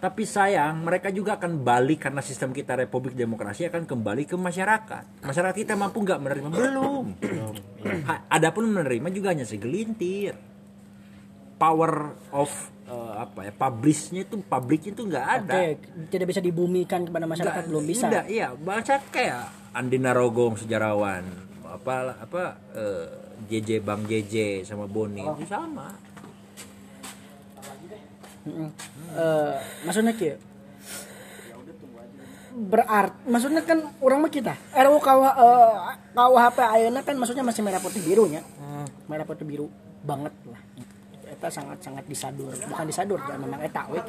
[0.00, 5.20] Tapi sayang, mereka juga akan balik karena sistem kita Republik Demokrasi akan kembali ke masyarakat.
[5.20, 6.48] Masyarakat kita mampu nggak menerima?
[6.48, 7.12] Belum.
[8.08, 10.40] Ha- Adapun menerima juga hanya segelintir.
[11.60, 12.48] Power of
[12.88, 13.52] eh, apa ya?
[13.52, 15.52] Publishnya itu, publiknya itu nggak ada.
[15.52, 15.64] Oke,
[16.08, 18.08] tidak bisa dibumikan kepada masyarakat belum bisa.
[18.08, 21.28] Tidak, iya, bangsa kayak Andi Narogong sejarawan,
[21.68, 23.06] apa apa eh,
[23.52, 25.92] JJ Bang JJ sama Boni itu sama.
[28.46, 30.48] Eh, maksudnya ki
[32.50, 34.54] berarti maksudnya kan orang mah kita.
[34.74, 35.74] RUU KW, eh,
[36.16, 38.42] KUHP ayeuna kan maksudnya masih merah putih birunya
[39.10, 39.66] merah putih biru
[40.06, 40.60] banget lah.
[41.30, 42.54] Eta sangat sangat disadur.
[42.54, 44.00] Bukan disadur ya memang eta we.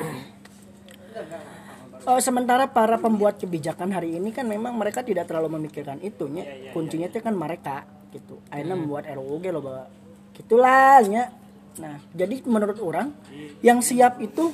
[2.01, 7.09] Eh, sementara para pembuat kebijakan hari ini kan memang mereka tidak terlalu memikirkan itunya kuncinya
[7.09, 8.41] itu kan mereka gitu.
[8.49, 9.85] Akhirnya membuat RUU ge loba
[10.31, 11.29] gitulah nya
[11.79, 13.15] nah jadi menurut orang
[13.63, 14.51] yang siap itu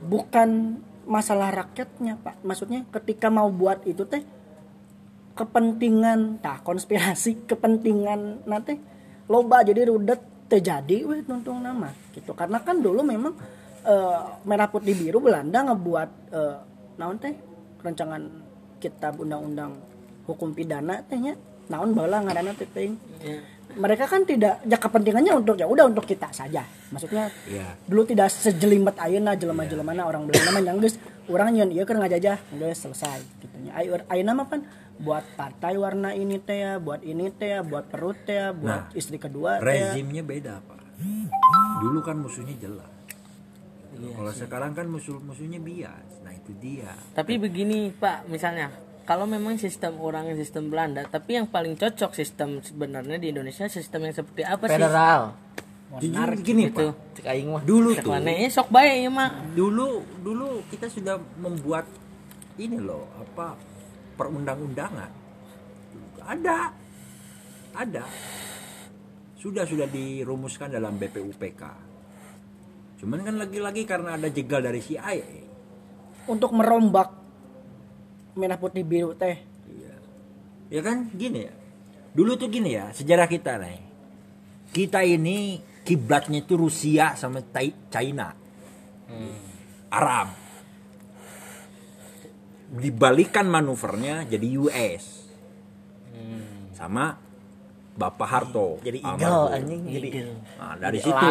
[0.00, 2.38] bukan masalah rakyatnya pak.
[2.46, 4.22] Maksudnya ketika mau buat itu teh
[5.34, 8.76] kepentingan tak konspirasi kepentingan nanti
[9.30, 12.30] loba jadi rudet terjadi weh tuntung nama gitu.
[12.34, 13.34] Karena kan dulu memang
[13.82, 16.56] eh, merah putih biru Belanda ngebuat eh,
[16.98, 17.34] naon teh
[17.80, 18.22] rancangan
[18.78, 19.76] kitab undang-undang
[20.30, 21.34] hukum pidana tehnya
[21.66, 22.94] naon bala ngaranna teh.
[23.74, 27.76] Mereka kan tidak ya kepentingannya untuk ya udah untuk kita saja maksudnya Iya.
[27.84, 32.78] dulu tidak sejelimet ayeuna jelema-jelemana orang Belanda mah nyanggeus urang nyeun ieu keur ngajajah geus
[32.80, 34.60] selesai gitu nya ayeuna mah kan
[34.96, 38.90] buat partai warna ini teh ya buat ini teh ya buat perut teh ya buat
[38.90, 39.90] Nah, istri kedua teh ya.
[39.90, 40.80] Rezimnya beda, Pak.
[41.80, 42.84] Dulu kan musuhnya jelas.
[43.90, 46.20] Kalau sekarang kan musuh musuhnya bias.
[46.20, 46.92] Nah, itu dia.
[47.12, 48.68] tapi begini pak misalnya
[49.10, 54.06] kalau memang sistem orang sistem Belanda tapi yang paling cocok sistem sebenarnya di Indonesia sistem
[54.06, 54.78] yang seperti apa sih?
[54.78, 55.22] Federal.
[55.98, 56.94] Gini gitu.
[56.94, 57.18] pak.
[57.18, 57.62] Cek aing mah.
[57.66, 58.14] dulu Cek tuh.
[58.14, 59.30] Mana ya sok baik ya mak.
[59.58, 59.88] Dulu
[60.22, 61.90] dulu kita sudah membuat
[62.62, 63.58] ini loh apa
[64.14, 65.10] perundang-undangan.
[66.22, 66.70] Ada.
[67.74, 68.06] Ada.
[69.34, 71.90] Sudah sudah dirumuskan dalam BPUPK
[73.00, 75.24] cuman kan lagi-lagi karena ada jegal dari CIA
[76.28, 77.19] Untuk merombak
[78.34, 79.38] merah putih biru teh.
[79.70, 79.94] Iya.
[80.70, 81.54] ya kan gini ya.
[82.10, 83.80] Dulu tuh gini ya sejarah kita nih.
[84.70, 87.42] Kita ini kiblatnya itu Rusia sama
[87.90, 88.34] China.
[89.90, 90.28] Arab.
[92.70, 95.04] Dibalikan manuvernya jadi US
[96.80, 97.18] sama
[98.00, 98.80] Bapak Harto.
[98.80, 100.08] Jadi eagle anjing jadi
[100.56, 101.26] nah, dari situ.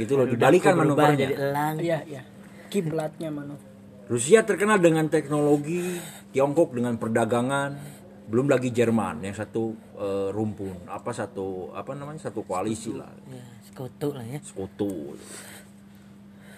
[0.00, 1.26] gitu loh dibalikan manuvernya.
[1.26, 1.74] jadi elang.
[1.82, 2.22] Iya, iya.
[2.70, 3.69] Kiblatnya mana?
[4.10, 6.02] Rusia terkenal dengan teknologi,
[6.34, 7.78] Tiongkok dengan perdagangan,
[8.26, 13.46] belum lagi Jerman yang satu eh, rumpun, apa satu apa namanya satu koalisi lah, ya
[13.70, 15.14] sekutu lah ya sekutu.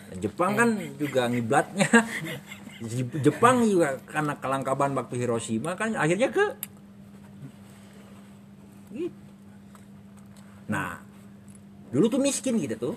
[0.09, 1.89] Dan Jepang kan juga ngiblatnya.
[2.89, 6.47] Jep- Jepang juga karena kelangkaban waktu Hiroshima kan akhirnya ke
[8.97, 9.21] gitu.
[10.73, 11.01] Nah,
[11.93, 12.97] dulu tuh miskin gitu tuh.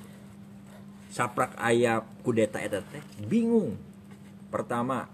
[1.11, 3.75] Saprak ayah kudeta eta teh bingung.
[4.51, 5.09] Pertama,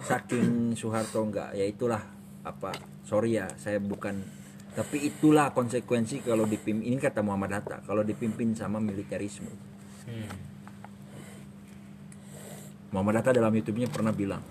[0.00, 2.02] saking Soeharto enggak, ya itulah
[2.46, 2.70] apa
[3.02, 4.22] sorry ya saya bukan
[4.78, 9.50] tapi itulah konsekuensi kalau dipimpin ini kata Muhammad Hatta kalau dipimpin sama militerisme
[12.94, 14.42] Muhammad Hatta dalam YouTube-nya pernah bilang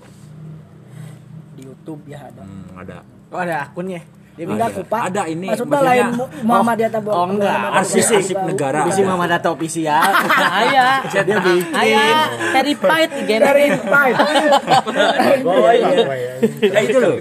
[1.56, 2.44] Di YouTube ya ada.
[2.44, 3.00] hmm, ada
[3.34, 4.00] Oh ada akunnya.
[4.36, 4.78] Dia Enggak Ada.
[4.78, 5.02] kupak.
[5.06, 7.14] Ada ini, Maksudnya lain Mu- Muhammadiyah tabung.
[7.14, 7.56] Oh, enggak.
[7.74, 8.84] Arsip-arsip negara.
[8.84, 9.96] Bisi Muhammad Hatta official.
[10.54, 11.72] ayah Dia bikin.
[11.74, 12.20] ayah
[12.52, 14.16] terrified gitu Dari five.
[16.62, 17.16] ya itu loh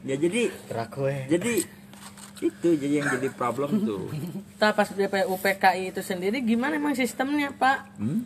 [0.00, 1.14] ya jadi Rakwe.
[1.28, 1.52] jadi
[2.40, 4.08] itu jadi yang jadi problem tuh
[4.56, 8.24] Nah, pas BPUPKI itu sendiri gimana emang sistemnya pak Hmm?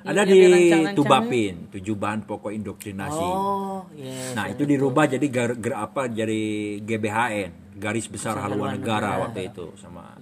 [0.00, 0.40] Ada Yang di?
[0.96, 3.20] Tubapin tujuh bahan pokok indoktrinasi.
[3.20, 9.18] Oh iya nah itu dirubah jadi gar, gar- apa jadi GBHN garis besar haluan negara
[9.28, 10.16] waktu itu sama.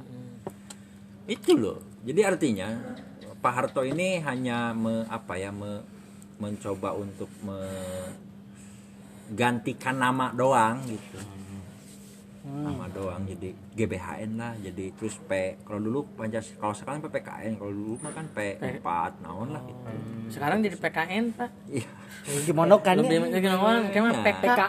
[1.28, 1.78] Itu loh.
[2.02, 2.68] Jadi artinya
[3.38, 5.86] Pak Harto ini hanya me, apa ya me-
[6.38, 11.18] mencoba untuk menggantikan nama doang gitu
[12.48, 17.72] nama doang jadi GBHN lah jadi terus P kalau dulu Pancas kalau sekarang PPKN kalau
[17.72, 18.88] dulu mah kan P4
[19.20, 19.84] naon lah gitu.
[20.32, 21.50] Sekarang jadi PKN pak.
[21.68, 21.88] Iya.
[22.44, 23.28] Gimana kan lebih ya?
[23.28, 24.24] lebih ngomong kayak Nah.
[24.24, 24.61] PK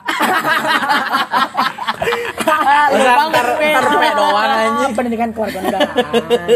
[2.40, 4.04] Masa ntar ntar P.
[4.20, 4.92] doang anjing.
[4.96, 6.48] Pendidikan keluarga negaraan.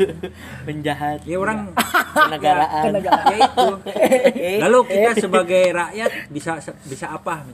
[0.66, 1.18] penjahat.
[1.26, 1.58] Ya orang
[2.30, 2.90] kenegaraan.
[2.94, 3.68] Ya itu.
[4.62, 7.46] Lalu kita sebagai rakyat bisa bisa apa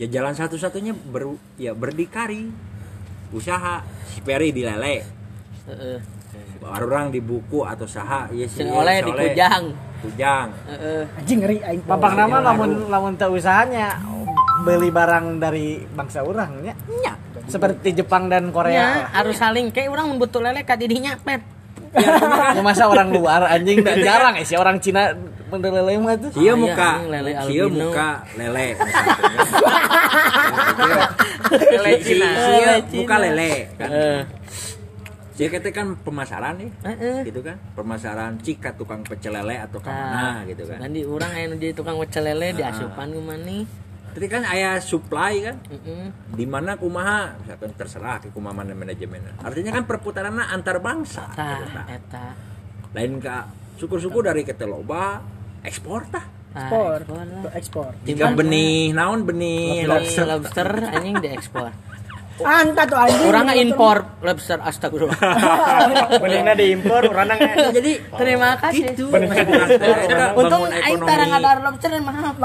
[0.00, 2.48] ya jalan satu-satunya ber, ya berdikari
[3.32, 5.04] usaha si Peri dilele
[5.68, 5.98] Heeh.
[6.62, 9.64] orang di buku atau saha ya si oleh di kujang
[10.02, 11.02] kujang Heeh.
[11.18, 11.80] Anjing ngeri aing.
[11.86, 13.98] Papak nama Yang lamun lamun teu usahanya
[14.62, 16.74] beli barang dari bangsa orang ya.
[17.50, 18.86] Seperti Jepang dan ya Korea.
[19.10, 21.42] harus saling kayak orang membutuh lele ka didinya pet
[21.92, 25.12] Ya, masa orang luar anjing dan jarang eh si orang Cina
[25.52, 26.30] mendelele mah tuh.
[26.32, 27.32] Sia Ah, muka, iya, lele
[27.68, 28.10] muka
[28.40, 28.66] lele
[31.76, 33.90] lele Cina Sia muka lele kan.
[35.42, 36.70] Kata kan pemasaran nih.
[36.86, 37.18] Heeh.
[37.26, 37.58] Gitu kan.
[37.74, 40.78] Pemasaran cika tukang pecel lele atau ke mana gitu kan.
[40.78, 43.58] Nanti orang yang jadi tukang pecel lele di asupan ke mana
[44.12, 45.56] Tapi kan ayah supply kan.
[45.66, 46.14] Heeh.
[46.36, 49.34] Di mana kumaha misalkan terserah ke kumaha mana manajemen.
[49.42, 51.26] Artinya kan perputaran antar bangsa.
[51.34, 51.82] Eta.
[51.90, 52.26] eta.
[52.94, 53.50] Lain ka
[53.82, 55.24] syukur-syukur dari kita loba
[55.62, 56.24] ekspor tah.
[56.52, 56.98] Ah, Ekspor.
[57.00, 57.52] ekspor lah.
[57.54, 57.90] Ekspor.
[58.02, 61.72] Jika benih naon benih Lobster, lobster anjing diekspor.
[62.42, 63.24] Anta tuh anjing.
[63.24, 65.16] Orang nggak impor lobster astagfirullah.
[66.22, 68.84] Benihna diimpor urang Ya, jadi Terima kasih.
[68.90, 72.36] gitu Kita Untung aing ekonomi tarang ada lobster maaf.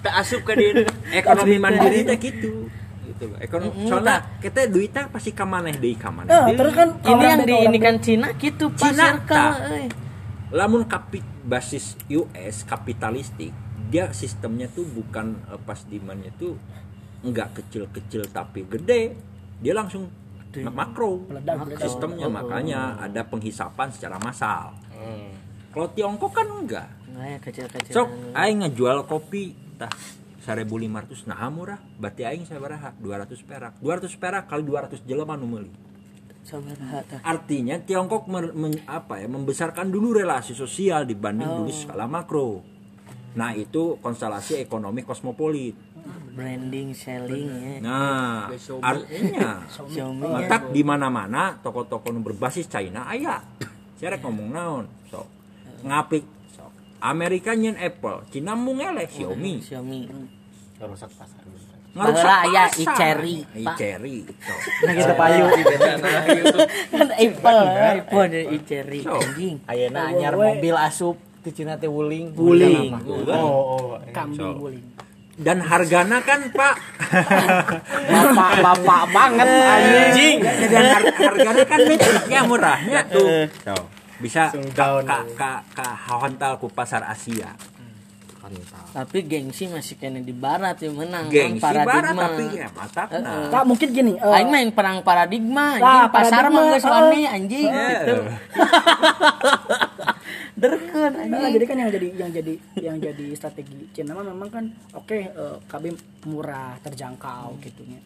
[0.00, 0.76] tak asup ke din
[1.12, 2.72] ekonomi mandiri teh gitu
[3.04, 5.36] gitu ekonomi soalnya kita duitnya pasti
[5.76, 6.56] deui kamaneh Nah, deui.
[6.56, 9.52] terus kan Ini orang yang beda di orang ini kan Cina gitu pas Cina, circle.
[9.68, 9.86] euy.
[10.50, 13.52] lamun kapit basis US kapitalistik
[13.90, 16.54] dia sistemnya tuh bukan eh, pas demandnya tuh
[17.26, 19.18] enggak kecil-kecil tapi gede.
[19.60, 20.08] Dia langsung
[20.72, 21.26] makro.
[21.28, 21.80] Meledak, meledak.
[21.84, 24.72] sistemnya makanya ada penghisapan secara massal.
[25.70, 26.88] Kalau Tiongkok kan enggak.
[27.10, 27.92] Nggak ya kecil-kecil.
[27.94, 29.92] sok aing ngejual kopi tah
[30.42, 31.78] 1500 nah murah.
[31.98, 33.72] Berarti aing sabaraha 200 perak.
[33.78, 35.70] 200 perak kali 200 jelema nu meuli.
[37.22, 42.64] Artinya Tiongkok mer- men- apa ya membesarkan dulu relasi sosial dibanding dulu skala makro
[43.30, 45.78] Nah itu konstelasi ekonomi kosmopolit.
[46.34, 48.50] branding selling ya Nah
[48.82, 53.38] artinya Xiaomi ya Matak di mana-mana toko-toko berbasis China aya.
[53.94, 54.84] Saya rek ngomong naon.
[55.06, 55.26] Sok.
[55.86, 56.70] Ngapik sok.
[57.04, 59.62] Amerika nyen Apple, Cina mung eleh Xiaomi.
[59.62, 60.10] Xiaomi
[60.80, 61.44] Rusak pasar.
[61.90, 63.74] ICerry, Pak.
[63.74, 64.18] iCerry.
[64.22, 64.60] Sok.
[64.86, 65.44] Nah gitu payu.
[66.94, 67.60] kan Apple
[67.98, 69.18] iPhone dan iCerry So.
[69.18, 72.30] anjing Ayeuna anyar mobil asup di Cina teh wuling.
[72.38, 72.94] Wuling.
[73.34, 73.86] Oh, oh.
[74.14, 74.54] kambing So.
[74.54, 74.86] guling
[75.40, 76.74] Dan hargana kan Pak.
[78.12, 80.36] Bapak-bapak banget anjing.
[80.44, 83.48] Dan har- hargana kan metriknya murahnya tuh.
[84.20, 85.00] Bisa ka,
[85.32, 85.88] ka, ka
[86.20, 87.56] hontal ku pasar Asia.
[88.90, 92.22] Tapi gengsi masih kena di barat ya menang Gengsi Bang, barat paradigma.
[92.24, 93.32] tapi ya matakna.
[93.48, 96.90] Kak mungkin gini eh, Aing main perang paradigma Lah, anjing pasar paradigma, mah geus eh.
[96.90, 97.88] wani anjing Eh.
[97.88, 98.16] gitu
[100.56, 104.48] derkeun Nah, anjing jadi kan yang jadi yang jadi yang jadi strategi Cina mah memang
[104.48, 105.84] kan oke eh, KB
[106.24, 108.00] murah terjangkau gitunya.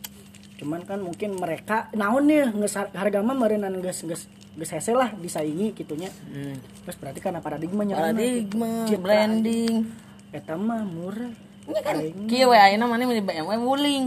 [0.54, 2.46] Cuman kan mungkin mereka naon nih
[2.92, 4.22] harga mah meureunnan geus geus
[4.54, 6.14] geus hese lah disaingi gitunya.
[6.28, 6.54] Hmm.
[6.84, 9.90] Terus berarti karena paradigmanya paradigma branding
[10.34, 11.30] eta mah murah.
[11.70, 11.94] ini kan?
[12.26, 14.04] Kieu we ayeuna mana di BMW wuling.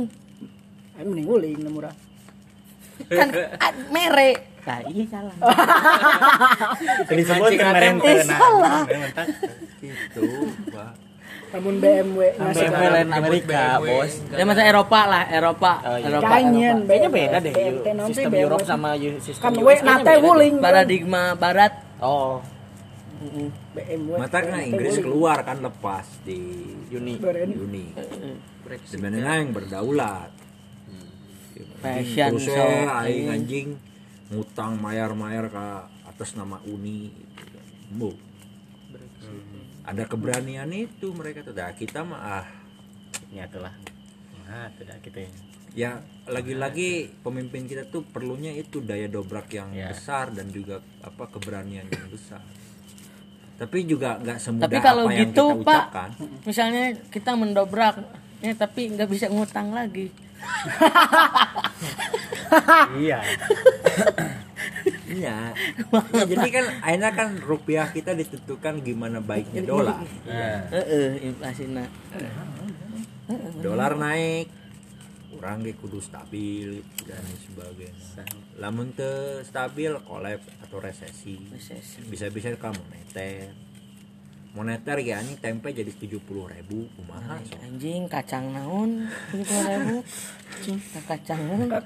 [0.99, 1.95] Aing mending uling nu murah.
[3.07, 3.31] kan
[3.63, 4.35] ah, mere.
[4.67, 5.35] Nah iya salah.
[7.07, 8.83] Kan merente eh salah.
[9.79, 10.23] Itu,
[10.75, 10.91] Pak.
[11.55, 14.11] Namun BMW ngasih BMW lain Amerika, bos.
[14.35, 15.79] ya masa Eropa lah Eropa.
[16.03, 17.53] Eropa Kainyen, Kayaknya beda deh.
[18.11, 18.31] Sistem.
[18.35, 21.71] Europe sama sistem kan we nate wuling paradigma barat.
[22.03, 22.43] Oh,
[23.73, 24.13] BMW.
[24.17, 26.39] Matakna nate Inggris keluar kan lepas di
[26.93, 27.17] Uni.
[27.17, 27.49] Beren.
[27.51, 27.85] Juni.
[28.85, 30.31] Sebenarnya yang berdaulat.
[31.81, 32.57] Fashion Terus show.
[32.57, 33.67] we aing anjing
[34.29, 35.65] ngutang mayar-mayar ke
[36.05, 37.09] atas nama Uni.
[37.89, 38.13] Bu.
[39.87, 41.55] Ada keberanian itu mereka tuh.
[41.55, 42.47] Kita mah ah
[43.31, 43.73] Ya itulah.
[44.47, 45.31] Nah, tidak gitu ya.
[45.77, 45.91] ya
[46.25, 49.91] lagi-lagi pemimpin kita tuh perlunya itu daya dobrak yang Ya.
[49.91, 52.39] besar dan juga apa keberanian yang besar.
[53.57, 56.09] Tapi juga nggak semudah tapi kalau apa yang gitu kita pak ucapkan.
[56.45, 57.95] misalnya kita mendobrak
[58.37, 60.13] ya tapi nggak bisa ngutang lagi
[62.97, 63.19] Iya.
[65.07, 65.37] Iya.
[66.13, 70.03] Ya, jadi kan akhirnya kan rupiah kita ditentukan gimana baiknya dolar.
[70.71, 71.87] Heeh, inflasina.
[73.59, 74.47] Dolar naik,
[75.37, 78.25] orang ge kudu stabil dan sebagainya.
[78.57, 81.37] Lamun teu stabil kolab atau resesi.
[82.09, 83.53] Bisa-bisa ka moneter.
[84.57, 87.53] Moneter ya anjing tempe jadi 70 ribu kumaha so.
[87.61, 89.05] Anjing kacang naon
[89.37, 90.01] gitu ribu.
[90.57, 91.69] Anjing kacang naon.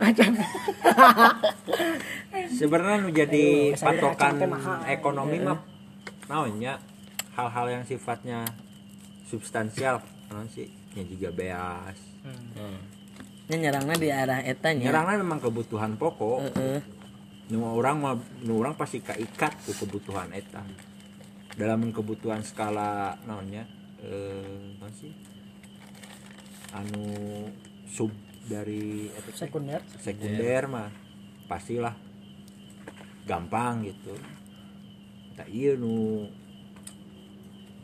[2.59, 5.59] Sebenarnya nu jadi patokan kacang ekonomi mah
[6.31, 6.79] naonnya
[7.35, 8.47] hal-hal yang sifatnya
[9.27, 9.99] substansial
[10.31, 11.99] naon sih nya juga beas.
[12.55, 13.00] Nya
[13.55, 14.91] nyerangna di arah eta nya.
[14.91, 16.39] Nyerangna memang kebutuhan pokok.
[16.55, 17.01] Heeh.
[17.51, 18.15] nu orang mah
[18.47, 20.63] nu orang pasti kaikat ku kebutuhan eta
[21.59, 23.67] dalam kebutuhan skala naonnya
[23.99, 25.11] eh apa sih
[26.71, 27.03] anu
[27.91, 28.15] sub
[28.47, 29.83] dari eta teh, Sekunder.
[29.99, 30.89] sekunder mah
[31.51, 31.91] pastilah
[33.27, 34.15] gampang gitu
[35.35, 36.31] tak iya nu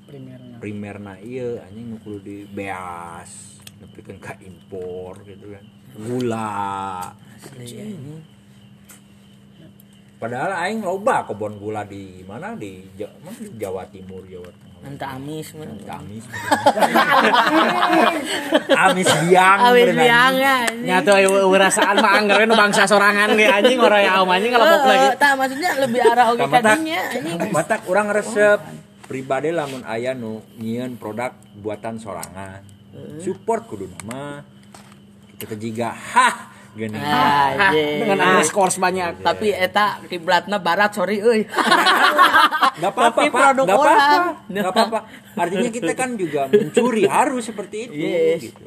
[0.08, 5.66] primernya primerna iya anjing nu kudu di beas nepikeun ka impor gitu kan
[5.98, 6.50] gula
[7.38, 8.22] Asli anjing.
[10.18, 14.90] Padahal aing loba kebon gula di mana di, Ja- mana di Jawa Timur, Jawa Tengah.
[14.90, 15.70] Anta amis mah.
[15.70, 16.26] Amis.
[18.90, 19.58] Amis biang.
[19.62, 20.02] Amis beneran.
[20.02, 20.58] biang ya.
[20.74, 21.12] Nyatu
[21.50, 24.90] urasaan mah anggar nu bangsa sorangan ge anjing orang yang aum anjing kalau lagi.
[24.90, 27.38] Heeh, tah maksudnya lebih arah oge kadinya anjing.
[27.54, 28.58] Matak orang resep
[29.06, 31.30] pribadi lamun aya nu nyieun produk
[31.62, 32.77] buatan sorangan.
[33.22, 34.42] Support kudu nama.
[35.38, 36.98] Kita jiga hah gini.
[36.98, 37.98] Anjing.
[38.06, 39.26] Dengan underscore banyak.
[39.26, 41.42] Tapi eta kiblatna barat sorry euy.
[42.82, 43.34] Gak apa-apa, Pak.
[43.34, 44.06] produk Gak apa-apa.
[44.06, 44.26] orang.
[44.54, 45.00] Gak apa-apa.
[45.34, 47.98] Artinya kita kan juga mencuri harus seperti itu.
[47.98, 48.42] Yes.
[48.54, 48.62] Gitu.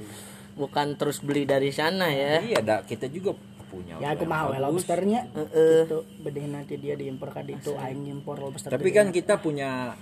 [0.59, 2.43] Bukan terus beli dari sana ya.
[2.43, 3.39] Iya, da, kita juga
[3.71, 4.03] punya.
[4.03, 4.83] ya aku mau bagus.
[4.83, 5.87] lobsternya Heeh.
[5.87, 9.95] itu bedih nanti dia diimpor ka ditu aing impor lobster Tapi kan kita punya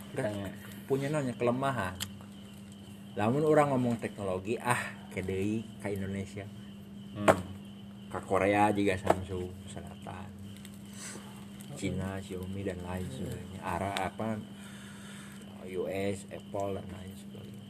[0.88, 1.92] punya nanya kelemahan.
[3.18, 4.78] Lamun orang ngomong teknologi, ah
[5.10, 6.46] kedei ke Indonesia.
[8.06, 10.30] Ke Korea juga Samsung Selatan.
[11.74, 13.58] Cina, Xiaomi dan lain sebagainya.
[13.58, 14.38] Arah apa
[15.66, 17.66] US, Apple dan lain sebagainya.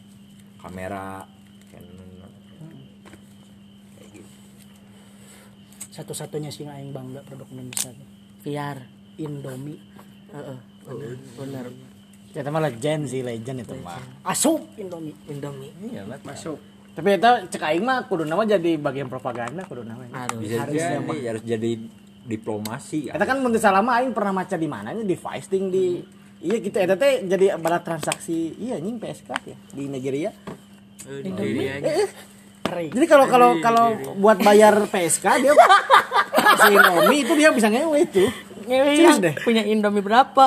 [0.60, 1.24] Kamera
[1.72, 2.10] Canon
[3.96, 4.30] kayak gitu.
[5.94, 7.90] satu-satunya sih aing bangga produk Indonesia
[8.44, 8.78] VR.
[9.18, 9.82] Indomie
[10.28, 10.58] Heeh.
[10.84, 11.16] Bener.
[11.34, 11.66] Bener.
[12.28, 13.98] Kita mah legend sih, legend itu mah.
[14.28, 16.18] asup Indomie Indomie Iya lah.
[16.22, 16.60] Masuk.
[16.92, 20.02] Tapi itu cek aing mah kudu nama jadi bagian propaganda kudu nama.
[20.12, 21.70] aduh bisa jadi harus jadi
[22.28, 23.12] diplomasi ya.
[23.16, 25.86] Kita kan menteri salama aing pernah maca di mananya di Feisting di
[26.38, 30.30] Iya gitu eta teh jadi barat transaksi iya anjing PSK ya di Nigeria.
[32.62, 33.86] kering Jadi kalau kalau kalau
[34.22, 35.50] buat bayar PSK dia
[36.62, 38.30] si Indomie itu dia bisa ngewe itu.
[38.68, 39.34] Serius deh.
[39.42, 40.44] punya Indomie berapa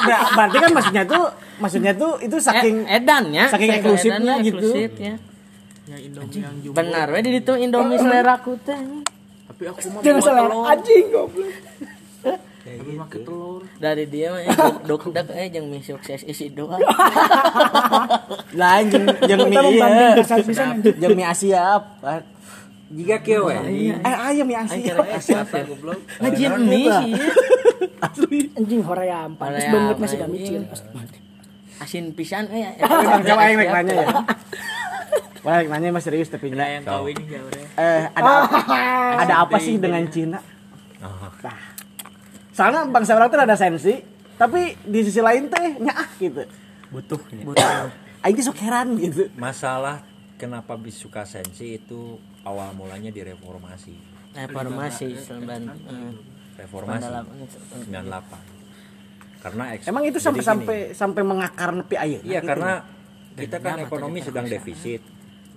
[0.00, 1.24] Ber- berarti kan maksudnya tuh
[1.56, 4.68] maksudnya tuh itu saking Eh, edan ya saking eksklusifnya gitu.
[4.96, 5.14] ya
[5.84, 6.76] Ya Indomie yang jumbo.
[6.76, 8.78] benar we di itu Indomie selera ku teh
[9.46, 10.64] Tapi aku mah jangan salah telur.
[10.64, 11.50] anjing goblok
[12.60, 13.60] Tapi pakai telur.
[13.76, 14.42] dari dia mah
[14.88, 16.78] dok dok eh jeung mie sukses isi doang
[18.54, 20.14] Lain jeung jeung mie iya.
[20.14, 20.94] anjing.
[20.96, 22.22] Jeung mie Asia apa?
[22.90, 23.54] Jika kieu we.
[23.94, 24.98] Eh ayam mie Asia.
[25.22, 26.02] Siapa goblok?
[26.18, 27.30] ngajin mie sih ya.
[28.02, 28.38] Asli.
[28.58, 30.62] anjing hoream pantes Hoream, banget masih kami anjing.
[30.64, 30.64] cil
[31.80, 34.06] asin pisan eh Bang coba aing rek nanya ya.
[35.46, 36.68] Wah, nanya mah serius tapi enggak.
[36.68, 37.66] yang kawin jawabnya.
[37.80, 38.32] Eh, ada
[39.24, 40.36] ada apa sih dengan Cina?
[41.00, 41.32] Nah.
[42.52, 44.04] Soalnya bangsa orang tuh ada sensi,
[44.36, 46.44] tapi di sisi lain teh nyaah gitu.
[46.92, 47.16] Butuh.
[48.28, 49.32] Aing tuh sok heran gitu.
[49.40, 50.04] Masalah
[50.36, 53.94] kenapa bisa suka sensi itu awal mulanya di reformasi.
[54.30, 56.12] reformasi sembilan eh,
[56.56, 57.06] Reformasi
[57.90, 59.40] 98.
[59.40, 62.46] Karena eks- Emang itu sampai sampai sampai mengakar nepi ayeuna Iya gitu.
[62.46, 62.72] karena
[63.32, 65.02] kita kan ekonomi sedang defisit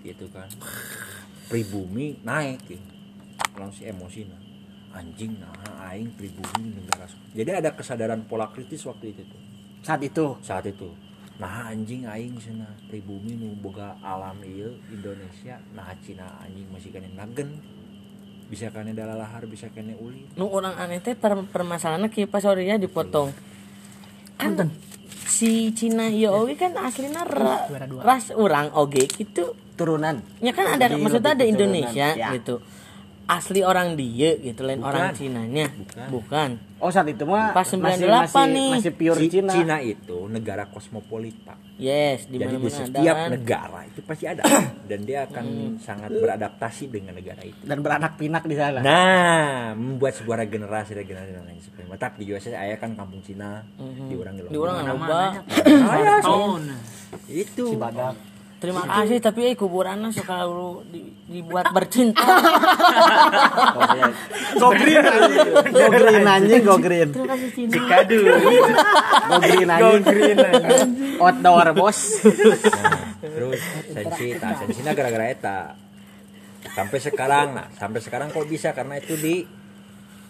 [0.02, 0.48] gitu kan.
[1.46, 2.88] Pribumi naik gitu.
[3.54, 4.42] Langsung emosi nah.
[4.94, 5.54] Anjing nah
[5.86, 7.06] aing pribumi negara.
[7.30, 9.42] Jadi ada kesadaran pola kritis waktu itu tuh.
[9.82, 10.26] saat itu.
[10.40, 10.88] Saat itu.
[11.34, 15.58] Nah anjing aing sana pribumi nu boga alam ieu Indonesia.
[15.74, 17.58] Nah Cina anjing masih kena nagen.
[18.48, 20.30] Bisa kena dalalahar bisa kena uli.
[20.38, 23.34] Nu orang aneh teh per permasalahannya kieu pas sorry ya dipotong.
[24.38, 24.70] Kan
[25.26, 27.66] si Cina ieu oge kan aslina ra,
[28.06, 30.22] ras orang oge gitu Turunan.
[30.38, 31.46] ya kan ada Jadi maksudnya ada.
[31.50, 32.30] Indonesia Ya.
[32.30, 32.62] gitu
[33.24, 34.90] asli orang dia gitu lain Bukan.
[34.90, 35.68] orang Cinanya.
[36.08, 38.72] Bukan, Oh saat itu mah Pas masih 98 masih, nih.
[38.76, 39.52] masih pure Ci- Cina.
[39.52, 41.56] Cina itu negara kosmopolit pak.
[41.74, 43.30] Yes di jadi mana di mana ada setiap kan?
[43.32, 44.44] negara itu pasti ada.
[44.92, 45.46] Dan dia akan
[45.80, 47.64] sangat beradaptasi dengan negara itu.
[47.64, 48.84] Dan beranak pinak di sana.
[48.84, 51.96] nah membuat sebuah regenerasi regenerasi dan lain sebagainya.
[51.96, 53.64] Tapi di USA saya kan kampung Cina.
[53.80, 55.22] Di orang di orang nggak loba
[56.20, 56.64] Tahun.
[57.32, 57.66] itu
[58.64, 62.24] terima kasih tapi eh kuburannya suka lu di- dibuat bercinta
[64.54, 65.48] Go green anjing.
[65.74, 67.10] Go green anjing, go green.
[67.12, 68.20] terima kasih Cina Cikadu.
[68.24, 69.82] Go green anjing.
[69.82, 70.38] Go green
[71.20, 72.00] Outdoor bos.
[73.20, 75.60] terus sensi nah sensinya gara-gara eta
[76.70, 79.44] sampai sekarang nah sampai sekarang kok bisa karena itu di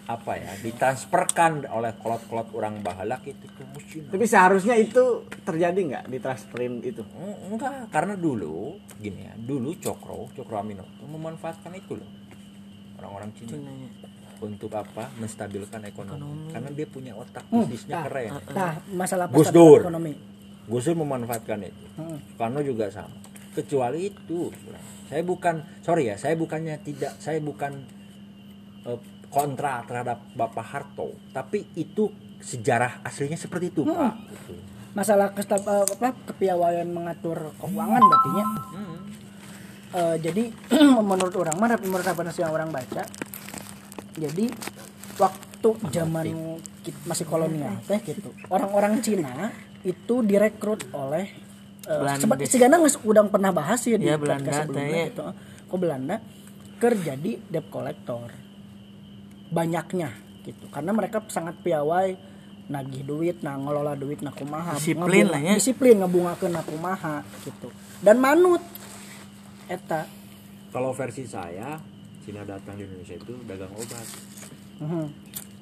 [0.04, 6.06] apa ya ditransferkan oleh kolot-kolot orang bahalak itu ke Cina Tapi seharusnya itu terjadi nggak
[6.12, 7.08] di transferin itu?
[7.08, 12.24] Mm, enggak karena dulu gini ya dulu Cokro Cokro Aminoto memanfaatkan itu loh
[13.04, 13.60] orang-orang Cina.
[14.44, 15.08] Untuk apa?
[15.20, 18.32] Menstabilkan ekonomi, karena dia punya otak bisnisnya keren.
[18.52, 19.80] nah masalah Gus pasar Dur.
[19.88, 20.14] ekonomi.
[20.68, 21.86] Gus Dur memanfaatkan itu.
[21.96, 23.16] Soekarno juga sama.
[23.56, 24.52] Kecuali itu.
[25.08, 27.88] Saya bukan sorry ya saya bukannya tidak saya bukan
[28.84, 29.00] eh,
[29.34, 34.14] kontra terhadap Bapak Harto tapi itu sejarah aslinya seperti itu Pak.
[34.30, 34.54] Gitu.
[34.94, 38.46] masalah kesta- eh, apa kepiawaian mengatur keuangan berartinya
[39.94, 40.50] Eh, jadi
[41.10, 43.06] menurut orang menurut apa yang orang baca
[44.14, 44.46] jadi
[45.16, 46.26] waktu zaman
[47.06, 51.30] masih kolonial teh gitu orang-orang Cina itu direkrut oleh
[51.86, 52.42] eh, Belanda.
[52.82, 55.26] geus udang pernah bahas ya di Iya, Belanda sebelumnya gitu.
[55.70, 56.16] Ke Belanda
[56.82, 58.34] ker jadi debt collector
[59.54, 60.10] banyaknya
[60.44, 62.18] gitu karena mereka sangat piawai
[62.66, 65.54] nagih duit nah ngelola duit nah kumaha Disiplin lah ya.
[65.54, 68.60] disiplin ngebungakeun nah kumaha gitu dan manut
[69.68, 70.04] eta
[70.70, 71.78] kalau versi saya
[72.20, 74.08] Cina datang di Indonesia itu dagang obat
[74.74, 75.06] Mhm.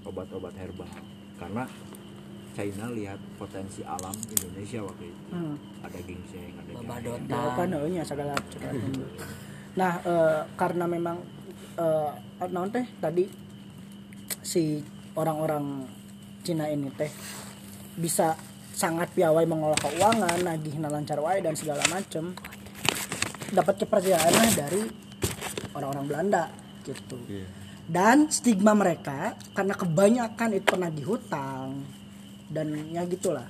[0.03, 0.87] obat-obat herbal
[1.35, 1.67] karena
[2.51, 5.55] China lihat potensi alam Indonesia waktu itu Hmm.
[5.81, 6.71] ada ginseng ada.
[6.75, 9.05] Babadota Jawaban eunya segala segala dulu.
[9.71, 11.17] Nah, eh, karena memang
[11.73, 12.11] eh
[12.45, 13.23] naon teh tadi
[14.39, 14.79] si
[15.15, 15.85] orang-orang
[16.41, 17.11] Cina ini teh
[17.99, 18.33] bisa
[18.71, 22.33] sangat piawai mengolah keuangan, nagih lancar wae dan segala macem.
[23.51, 24.81] Dapat kepercayaan lah dari
[25.75, 26.43] orang-orang Belanda
[26.87, 27.19] gitu.
[27.85, 31.83] Dan stigma mereka karena kebanyakan itu penagih hutang
[32.47, 33.45] dan ya gitulah.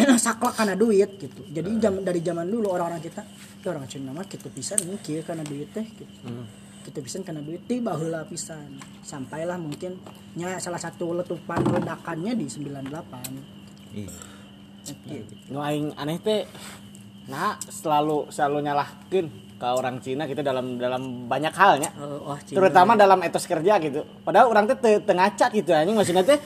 [0.24, 1.44] Saklek karena duit gitu.
[1.52, 3.20] Jadi jam dari zaman dulu orang-orang kita
[3.60, 6.14] ya orang Cina mah gitu pisan mikir karena duit teh gitu
[6.90, 8.76] gitu pisan karena duit tiba heula pisan.
[9.00, 9.96] Sampailah mungkin
[10.34, 13.60] nya salah satu letupan ledakannya di 98
[13.90, 14.10] Iya.
[15.50, 16.46] nu aing aneh teh
[17.26, 19.26] nah selalu selalu nyalahkeun
[19.60, 21.92] ke orang Cina gitu dalam dalam banyak halnya.
[22.00, 22.56] Oh, wah, Cina.
[22.56, 24.08] terutama dalam etos kerja gitu.
[24.24, 26.40] Padahal orang teh teu teu ngaca gitu anjing maksudnya teh.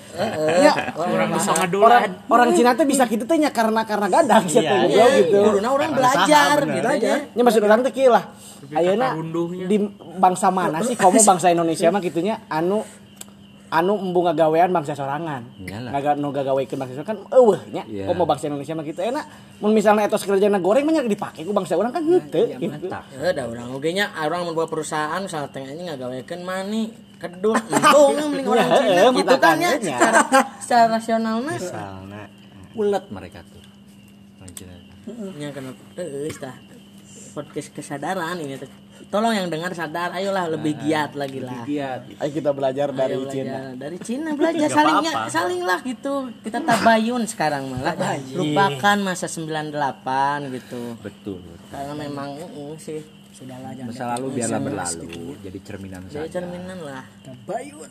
[0.58, 4.58] Ya, Orang bisa orang orang Cina teh bisa gitu teh nya karena karena gadang sih
[4.58, 5.38] teh Iya, goblok gitu.
[5.46, 7.16] Kuduna orang belajar gitu ya.
[7.30, 8.34] Ya maksud orang teh kieu lah.
[8.74, 9.14] Ayeuna
[9.70, 9.76] di
[10.18, 12.82] bangsa mana sih kamu bangsa Indonesia mah gitunya anu
[13.74, 15.42] anu embu ngagawean bangsa sorangan.
[15.66, 17.82] Ngaga nu gagawekeun bangsa sorangan kan eueuh nya.
[17.90, 18.06] Iya.
[18.06, 19.24] Komo bangsa Indonesia mah gitu enak.
[19.58, 22.86] Mun misalnya etos kerjana goreng mah dipake ku bangsa orang kan henteu gitu.
[23.18, 28.14] Eh, da urang oge nya orang mun perusahaan misalnya teh anjing ngagawekeun mani kedun embung
[28.30, 30.20] mending orang Ya, Cina gitu kan ya secara
[30.62, 32.22] secara rasionalna misalnya
[32.74, 33.62] Ulet mereka tuh.
[34.38, 34.74] Orang Cina.
[35.36, 36.54] nya kenapa eh tah
[37.34, 38.70] podcast kesadaran ini teh
[39.10, 41.62] tolong yang dengar sadar ayolah lebih giat lagi lah.
[41.62, 42.18] Giat.
[42.18, 43.46] Ayo kita belajar dari Ayo Cina.
[43.46, 44.68] belajar dari Cina belajar.
[44.70, 46.14] Salingnya salinglah gitu.
[46.42, 47.94] Kita tabayun sekarang malah.
[48.34, 50.82] Lupakan masa 98 gitu.
[50.98, 51.42] Betul.
[51.70, 53.02] karena memang uh, sih.
[53.34, 55.34] Sudahlah jangan Masa lalu biarlah berlalu.
[55.42, 56.34] Jadi cerminan jadi saja.
[56.38, 57.02] cerminan lah.
[57.26, 57.90] Tabayun.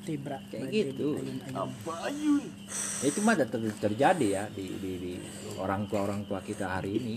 [0.00, 0.40] Tibra.
[0.48, 1.20] Kayak gitu.
[1.20, 5.12] Ya, itu mah ter- terjadi ya di, di, di
[5.60, 7.16] orang tua orang tua kita hari ini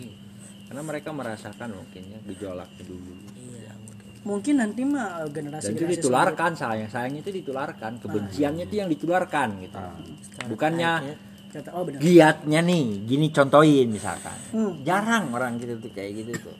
[0.73, 3.13] karena mereka merasakan mungkin ya gejolak dulu
[4.23, 6.87] Mungkin nanti mah generasi dan itu ditularkan sayang.
[6.87, 7.99] Sayangnya itu ditularkan.
[7.99, 9.75] Kebenciannya itu yang ditularkan gitu.
[10.47, 11.19] Bukannya
[11.51, 11.99] Kata, oh benar.
[11.99, 14.31] giatnya nih gini contohin misalkan.
[14.87, 16.55] Jarang orang gitu tuh kayak gitu tuh.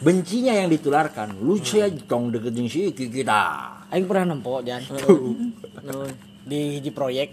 [0.00, 1.36] Bencinya yang ditularkan.
[1.36, 3.44] Lu sih tong deketin si kita.
[3.92, 4.80] Aing pernah nempo jan.
[6.48, 7.28] Di hiji proyek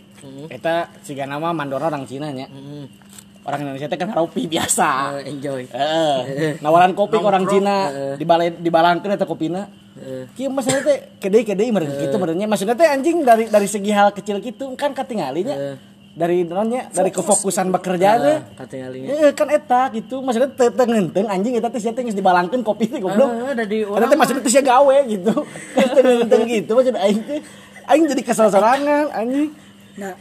[0.52, 2.52] eta siga nama mandora orang Cina nya.
[2.52, 3.03] Hmm.
[3.44, 5.20] Orang Indonesia teh kan harupi biasa.
[5.20, 6.64] Eh, enjoy Heeh.
[6.64, 9.68] Nawaran kopi ke orang Cina dibalik dibalangkeun eta kopina.
[10.34, 12.48] Kieu maksudnya teh kedei-kedei meureun kitu meureunnya.
[12.48, 15.76] Maksudnya teh anjing dari dari segi hal kecil gitu kan katinggalinya.
[16.14, 18.38] Dari nonnya dari kefokusan bekerja teh.
[19.12, 22.64] Eh, kan eta gitu maksudnya teu teu ngenteng anjing eta teh sia teh geus dibalangkeun
[22.64, 23.28] kopi teh goblok.
[23.28, 25.34] Eh, dari Eta orang teh maksudnya teh sia gawe gitu.
[25.76, 27.40] Kan ngenteng gitu maksud aing teh
[27.92, 29.52] aing jadi kesel sorangan anjing.
[30.00, 30.14] Nah,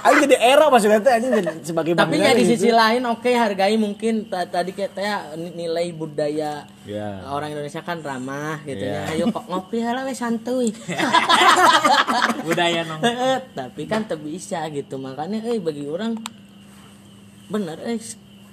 [0.00, 2.56] Aing jadi era maksudnya teh anjing jadi sebagai tapi ya di gitu.
[2.56, 7.24] sisi lain oke hargai mungkin ta- tadi kita nilai budaya Ya.
[7.26, 9.08] orang Indonesia kan ramah gitu ya.
[9.08, 10.68] ayo kok ngopi halah we santuy.
[12.44, 13.00] Budaya nong.
[13.50, 14.96] Tapi kan tak bisa gitu.
[14.96, 16.20] Makanya eh bagi orang
[17.44, 18.00] bener eh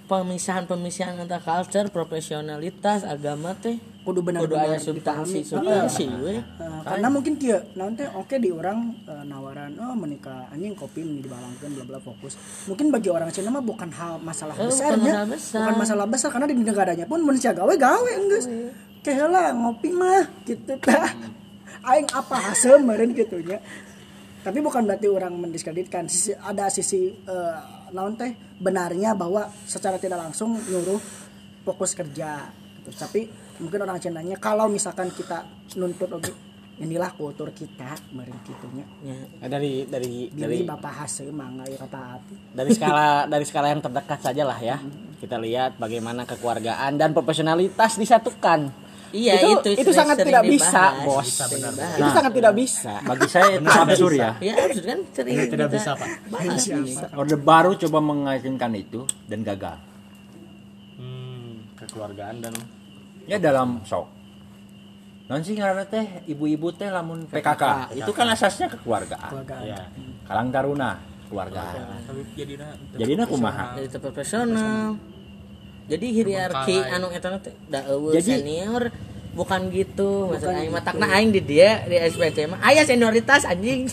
[0.06, 5.42] pemisahan pemisahan antara culture profesionalitas agama teh kudu kudu benar-benar aya substansi dipahami.
[5.46, 10.74] substansi we Eh, karena mungkin kia nanti oke di orang eh, nawaran oh menikah anjing
[10.74, 12.34] kopi dibalangkan bla bla fokus.
[12.66, 15.14] Mungkin bagi orang Cina mah bukan hal masalah Eh, besar bukan ya.
[15.14, 15.60] masalah besar.
[15.62, 18.42] bukan masalah besar karena di negaranya pun manusia gawe gawe enggak
[19.02, 21.14] kayak lah ngopi mah gitu tah.
[21.82, 23.58] Aing apa hasil meren gitu ya
[24.42, 26.10] tapi bukan berarti orang mendiskreditkan.
[26.10, 27.58] Sisi ada sisi eh,
[27.94, 30.98] naon teh benarnya bahwa secara tidak langsung nyuruh
[31.62, 32.50] fokus kerja
[32.82, 32.90] gitu.
[32.98, 33.30] tapi
[33.62, 35.46] mungkin orang Cina-nya kalau misalkan kita
[35.78, 36.34] nuntut oke
[36.78, 38.82] inilah kultur kita meren gitunya
[39.38, 42.34] Nah, dari dari Billy dari bapak hasil mangga ya kata hati.
[42.52, 44.82] dari skala dari skala yang terdekat saja lah ya
[45.16, 48.74] kita lihat bagaimana kekeluargaan dan profesionalitas disatukan.
[49.12, 50.56] Iya itu itu itu, sangat tidak dibahas.
[50.58, 51.98] bisa bos Sering dibahas.
[52.00, 52.94] itu sangat tidak bisa.
[53.04, 56.10] Bagi saya itu absurd ya ya absurd kan sering tidak kita bisa, Pak.
[56.32, 56.62] bahas.
[56.66, 56.94] Ini.
[57.14, 59.78] orde baru coba mengaitkan itu dan gagal.
[60.96, 62.54] Hmm, kekeluargaan dan
[63.30, 64.06] ya dalam sok.
[65.32, 66.28] Non sih ngaranna teh?
[66.28, 69.32] Ibu-ibu teh lamun PKK itu kan asasnya kekeluargaan
[69.64, 69.80] ya
[70.28, 71.00] kalang taruna
[71.32, 72.54] keluargaan tapi jadi
[73.00, 73.80] jadinya kumaha?
[73.80, 75.00] jadi profesional.
[75.88, 78.92] Jadi hierarki anu eta teh da eueuh senior
[79.32, 80.36] bukan gitu.
[80.36, 83.88] Maksud aing mah takna aing di dia di SPC mah aya senioritas anjing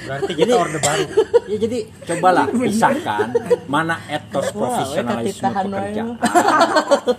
[0.00, 1.04] berarti kita orde baru
[1.44, 3.28] ya jadi cobalah pisahkan
[3.66, 5.72] mana etos profesionalisme ketitahan wae.
[5.72, 6.08] pekerjaan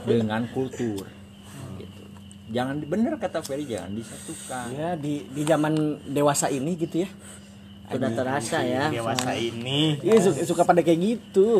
[0.03, 1.05] dengan kultur
[1.75, 2.01] gitu.
[2.49, 5.73] jangan bener kata Ferry jangan disatukan ya di di zaman
[6.05, 7.09] dewasa ini gitu ya
[7.87, 11.59] sudah terasa ya dewasa ini Iya suka, suka pada kayak gitu.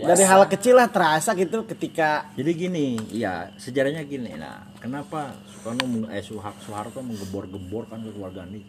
[0.00, 4.32] Dari hal kecil lah terasa gitu ketika Jadi gini, ya sejarahnya gini.
[4.32, 8.62] Nah, kenapa Soekarno eh Soeha- Soeharto menggebor-gebor kan kekeluargaan ini?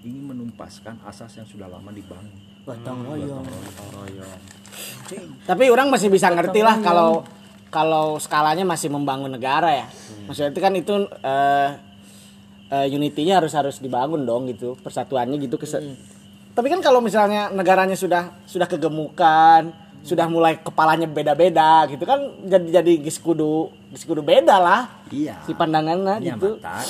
[0.00, 2.30] Ingin menumpaskan asas yang sudah lama dibangun.
[2.62, 3.48] gotong royong
[5.42, 7.24] tapi orang masih bisa ngerti lah kalau
[7.68, 9.86] kalau skalanya masih membangun negara ya.
[10.24, 11.68] Maksudnya itu kan itu eh
[12.68, 15.80] eh, unity-nya harus harus dibangun dong gitu, persatuannya gitu kese-
[16.52, 19.72] Tapi kan kalau misalnya negaranya sudah sudah kegemukan,
[20.02, 25.40] sudah mulai kepalanya beda-beda gitu kan jadi jadi geus kudu geus kudu beda lah Iya.
[25.42, 26.56] si pandangannya Ini gitu.
[26.56, 26.84] mata.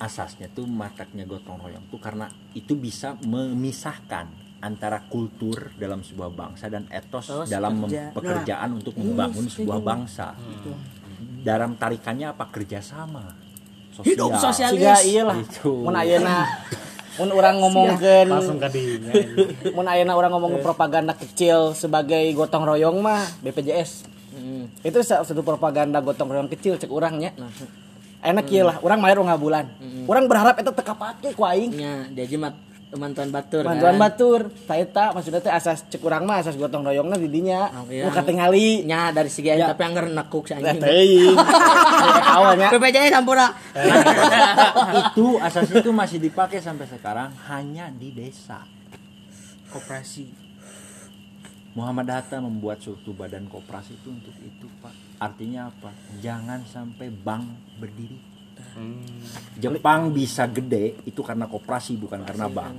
[0.00, 4.26] Asasnya tuh mataknya gotong royong tuh karena itu bisa memisahkan
[4.58, 8.12] antara kultur dalam sebuah bangsa dan etos Oh, dalam sekerja.
[8.12, 10.36] pekerjaan untuk membangun sebuah bangsa.
[11.40, 13.32] Dalam tarikannya apa kerjasama
[13.90, 14.08] sosial.
[14.10, 14.70] Hidup sosial.
[14.70, 15.36] Siga iyalah.
[15.38, 15.72] Gitu.
[15.80, 16.44] Mun ayeuna
[17.18, 18.28] mun orang ngomongkeun
[18.68, 19.12] dinya
[19.72, 24.08] mun ayeuna orang ngomong propaganda kecil sebagai gotong royong mah BPJS.
[24.30, 24.68] Hmm.
[24.80, 27.32] Itu sa- satu propaganda gotong royong kecil cek urangnya.
[28.20, 29.64] Enak ieu lah, urang mayar rong bulan.
[30.04, 31.72] Urang berharap eta teu kapake ku aing.
[31.72, 32.52] nya dia jimat
[32.90, 34.02] teman-teman batur Bantuan kan?
[34.02, 37.70] batur, taeta maksudnya teh asas cek urang mah asas gotong royongna di dinya.
[37.70, 38.10] Oh, iya.
[38.10, 38.82] Katingali.
[38.82, 41.38] nya dari segi aing tapi anger nekuk si anjing teuing.
[42.36, 43.54] Awalnya BPJS Sampura
[45.06, 48.66] itu asas itu masih dipakai sampai sekarang hanya di desa.
[49.70, 50.50] Koperasi.
[51.70, 54.90] Muhammad Hatta membuat suatu badan koperasi itu untuk itu pak.
[55.22, 55.94] Artinya apa?
[56.18, 58.18] Jangan sampai bank berdiri.
[59.56, 62.76] Jepang bisa gede itu karena koperasi bukan karena bank.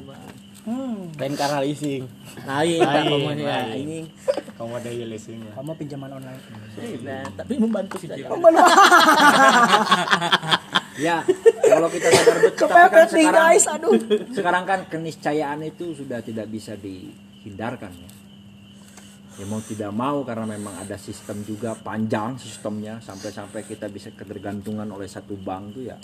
[1.18, 2.06] lain karena leasing.
[2.45, 2.86] lain.
[2.86, 4.06] Anjing
[4.62, 6.38] kamu ada ya leasingnya Kamu pinjaman online.
[7.02, 8.30] Nah, tapi membantu saja
[11.02, 11.26] Ya
[11.66, 13.95] kalau kita sadar betul tapi kan sekarang, guys, aduh.
[14.36, 18.10] sekarang kan keniscayaan itu sudah tidak bisa dihindarkan ya.
[19.42, 24.86] Ya mau tidak mau karena memang ada sistem juga panjang sistemnya sampai-sampai kita bisa ketergantungan
[24.86, 25.98] oleh satu bank tuh ya.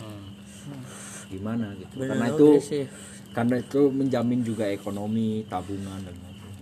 [1.30, 2.02] Gimana gitu.
[2.02, 2.84] Benar, karena itu sih.
[3.30, 6.58] karena itu menjamin juga ekonomi, tabungan dan lain-lain.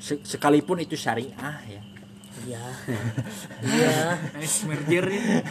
[0.00, 1.36] Se- Sekalipun itu syariah
[1.66, 1.82] ya.
[2.44, 2.64] iya
[3.68, 3.96] iya
[4.34, 5.44] Nice merger ini.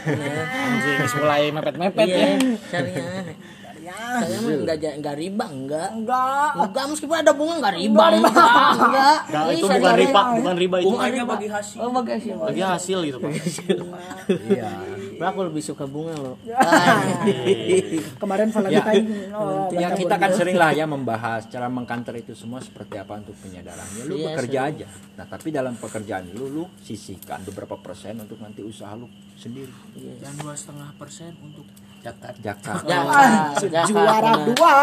[0.49, 2.37] Anjing geus mulai mepet-mepet iya ya.
[2.65, 3.37] syariah
[3.93, 6.49] saya mah enggak enggak riba enggak Enggak.
[6.59, 10.87] enggak meskipun ada bunga enggak riba enggak enggak Ini itu bukan riba, bukan riba itu.
[10.89, 11.77] Bunganya bagi hasil.
[11.77, 13.31] oh bagi hasil Bagi hasil gitu, Pak.
[14.49, 14.69] Iya.
[15.13, 16.35] Nah, aku lebih suka bunga loh
[18.21, 19.05] Kemarin Valentine.
[19.31, 23.35] Oh, Ya kita kan sering lah ya membahas cara mengkanter itu semua seperti apa untuk
[23.39, 23.85] penyadaran.
[23.93, 24.85] Ya lu Iya, bekerja aja.
[25.13, 29.71] Nah tapi dalam pekerjaan lu lu sisihkan beberapa persen untuk nanti usaha lu sendiri.
[30.19, 31.65] Dan dua setengah persen untuk
[32.03, 32.83] Jakarta.
[32.83, 34.47] ya, Ah, ya, juara benar.
[34.51, 34.75] dua.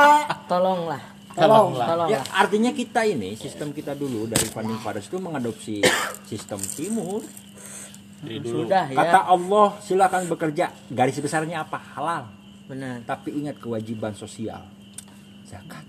[0.48, 1.78] tolonglah Tolong.
[1.78, 5.78] tolong Ya artinya kita ini sistem kita dulu dari Founding Fathers itu mengadopsi
[6.26, 7.22] sistem timur.
[8.20, 8.66] Dari dulu.
[8.66, 10.74] sudah ya Kata Allah silakan bekerja.
[10.90, 11.78] Garis besarnya apa?
[11.94, 12.24] Halal.
[12.66, 14.60] benar Tapi ingat kewajiban sosial.
[15.46, 15.86] Zakat.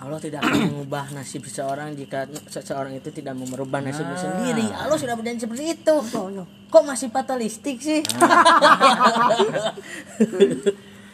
[0.00, 4.64] Allah tidak akan mengubah nasib seseorang jika seseorang itu tidak mau merubah nasibnya sendiri.
[4.72, 5.96] Allah sudah berjanji seperti itu.
[6.72, 8.00] Kok masih fatalistik sih?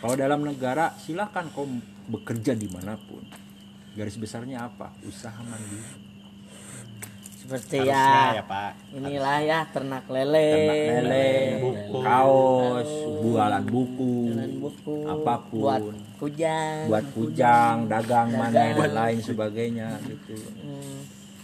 [0.00, 1.66] Kalau dalam negara silakan kau
[2.06, 3.26] bekerja di mana pun.
[3.98, 4.94] Garis besarnya apa?
[5.02, 6.06] Usaha mandiri.
[7.46, 8.72] Seperti Harusnya ya, ya, Pak.
[8.90, 11.30] inilah ya ternak lele, Ternak lele,
[11.62, 11.98] buku.
[12.02, 12.90] kaos,
[13.22, 15.58] bualan buku, jualan buku, apa pun.
[15.62, 15.82] buat
[16.18, 20.34] kujang, buat kujang, dagang, manen dan lain sebagainya gitu.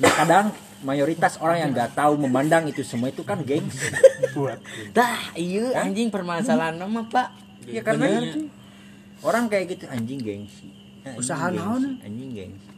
[0.03, 0.47] Nah kadang
[0.83, 3.95] mayoritas orang yang nggak tahu memandang itu semua itu kan gengsi.
[4.35, 4.59] Buat.
[4.91, 7.31] Dah, iya anjing permasalahan nama pak.
[7.71, 8.27] Ya karena
[9.23, 10.67] orang kayak gitu anjing gengsi.
[11.07, 12.03] Anjing Usaha naon?
[12.03, 12.72] Anjing gengsi.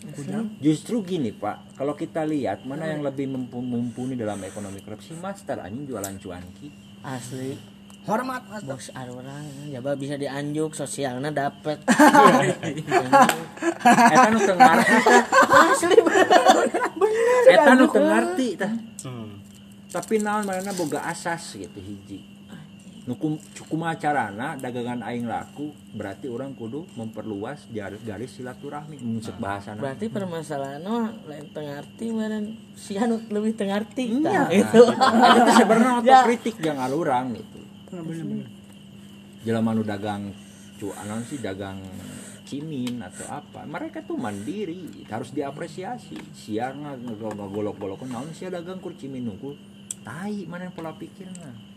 [0.61, 5.88] Justru gini pak, kalau kita lihat mana yang lebih mumpuni dalam ekonomi korupsi, master anjing
[5.88, 6.68] jualan cuanki.
[7.05, 7.57] Asli,
[8.05, 8.61] Hormat Mas.
[8.68, 9.48] bos orang,
[9.80, 11.80] coba bisa dianjuk sosialnya dapet.
[14.12, 14.94] Eta nu teu ngarti.
[15.48, 16.28] Asli bener.
[17.48, 18.72] Eta nu teu ngarti tah.
[19.09, 19.40] Hmm.
[19.88, 22.34] Tapi naon manehna boga asas gitu hiji.
[23.05, 29.76] Nukum cukuma carana dagangan aing laku berarti orang kudu memperluas jar- garis silaturahmi musik bahasa
[29.76, 34.09] Berarti permasalahan mah lain tengarti meren si anu lebih tengarti.
[34.09, 34.24] Iya.
[34.24, 34.82] Tah, itu.
[34.88, 36.24] itu sebenarnya Ya.
[36.24, 37.61] otokritik yang alurang gitu.
[39.44, 40.32] Jelema nu dagang
[40.80, 41.84] cu anon sih dagang
[42.44, 49.28] cimin atau apa mereka tuh mandiri harus diapresiasi siang ngagolok-golok naon sih dagang kur cimin
[49.28, 49.52] nunggu
[50.00, 51.74] tai mana yang pola pikirnya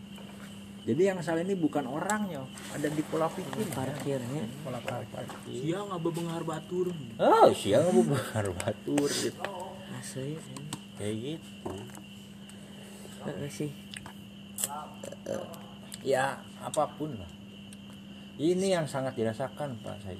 [0.88, 3.60] jadi yang salah ini bukan orangnya ada di pola pikir.
[3.76, 4.48] Parkirnya
[5.44, 6.88] Dia nggak bebengar batur.
[7.20, 9.04] oh siang bukan batur.
[9.12, 9.36] Gitu
[9.92, 10.40] asli.
[10.96, 11.72] kayak gitu.
[13.28, 13.70] Heeh sih.
[16.00, 17.28] ya apa pun lah.
[18.40, 20.16] Ini yang sangat dirasakan pak saya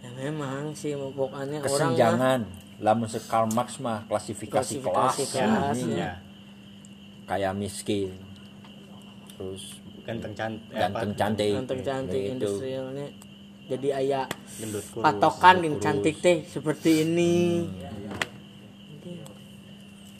[0.00, 2.48] Ya memang sih pokoknya kesenjangan.
[2.80, 6.12] Lamun se Karl Marx mah klasifikasi, kelas, Klasifikasi kelas, Ini ya.
[7.28, 8.23] kayak miskin
[9.34, 9.62] terus
[10.04, 10.68] Ganteng cantik.
[10.70, 12.32] ganteng cantik ganteng cantik Gitu.
[12.36, 13.06] industrialnya
[13.64, 14.24] jadi ayah
[14.60, 15.00] Gendut kurus.
[15.00, 17.64] patokan yang cantik teh seperti ini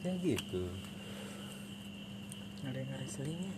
[0.01, 0.65] kayak gitu
[3.05, 3.53] Aslinya.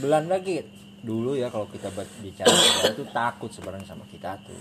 [0.00, 0.62] Belanda lagi
[1.02, 1.90] dulu ya kalau kita
[2.22, 2.48] bicara
[2.88, 4.56] itu takut sebenarnya sama kita tuh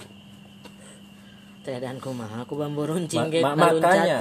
[1.61, 4.17] Teh dan kumaha aku bambu runcing Ma- ge ma- makanya.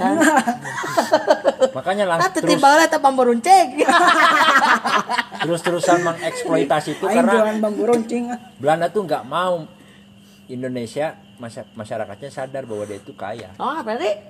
[1.77, 3.81] makanya Ah langsung terus tiba lah teh bambu runcing.
[5.41, 8.29] terus terusan mengeksploitasi itu karena jualan bambu runcing.
[8.61, 9.65] Belanda tuh nggak mau
[10.45, 14.21] Indonesia masya- masyarakatnya sadar bahwa dia itu kaya Oh, apa nih?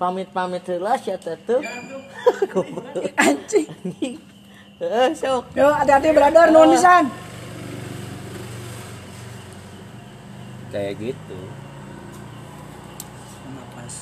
[0.00, 1.60] Pamit-pamit heula sia teh tuh.
[3.18, 3.68] Anjing.
[4.78, 5.52] Heeh, sok.
[5.52, 7.04] Yo hati-hati brother nuhun pisan.
[10.68, 11.40] Kayak gitu.
[13.32, 13.94] Sama pas.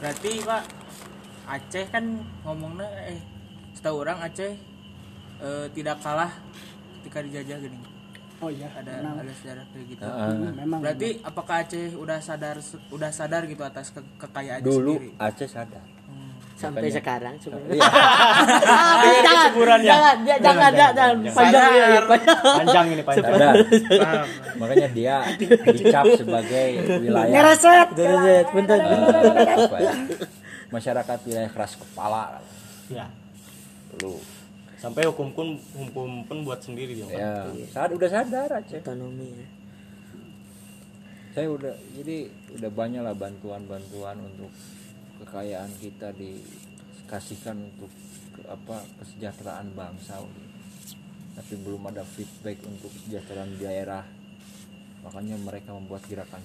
[0.00, 0.62] Berarti pak
[1.44, 2.04] Aceh kan
[2.44, 3.20] ngomongnya eh
[3.76, 4.52] setahu orang Aceh
[5.40, 6.32] eh, tidak kalah
[7.00, 7.78] ketika dijajah gini.
[8.42, 10.02] Oh iya, ada memang, ada sejarah kayak gitu.
[10.04, 10.52] Heeh.
[10.52, 10.80] memang.
[10.84, 12.56] berarti apakah Aceh udah sadar
[12.92, 15.16] udah sadar gitu atas ke- kekayaannya dulu sendiri?
[15.20, 15.84] Aceh sadar
[16.54, 17.74] Sampai Makanya- sekarang sebenarnya.
[17.74, 17.82] Iya.
[19.26, 22.38] jangan, jangan, jangan, jangan, jangan, panjang ya, ya, panjang.
[22.40, 23.26] panjang ini panjang.
[23.26, 23.54] Sadar
[24.54, 25.16] makanya dia
[25.74, 26.68] dicap sebagai
[27.02, 27.88] wilayah Ngereset.
[27.98, 29.76] Bener, bentar, apa?
[29.82, 29.92] ya,
[30.70, 32.38] masyarakat wilayah keras kepala.
[32.86, 33.10] Ya
[33.98, 34.18] dulu
[34.78, 37.34] sampai hukum pun hukum pun buat sendiri dia ya
[37.70, 39.48] saat udah sadar Aceh Otonomi ya.
[41.34, 42.28] saya udah jadi
[42.58, 44.50] udah banyak lah bantuan-bantuan untuk
[45.22, 47.90] kekayaan kita dikasihkan untuk
[48.34, 50.18] ke, apa kesejahteraan bangsa.
[51.34, 54.04] Tapi belum ada feedback untuk kesejahteraan daerah.
[55.02, 56.42] Makanya mereka membuat gerakan.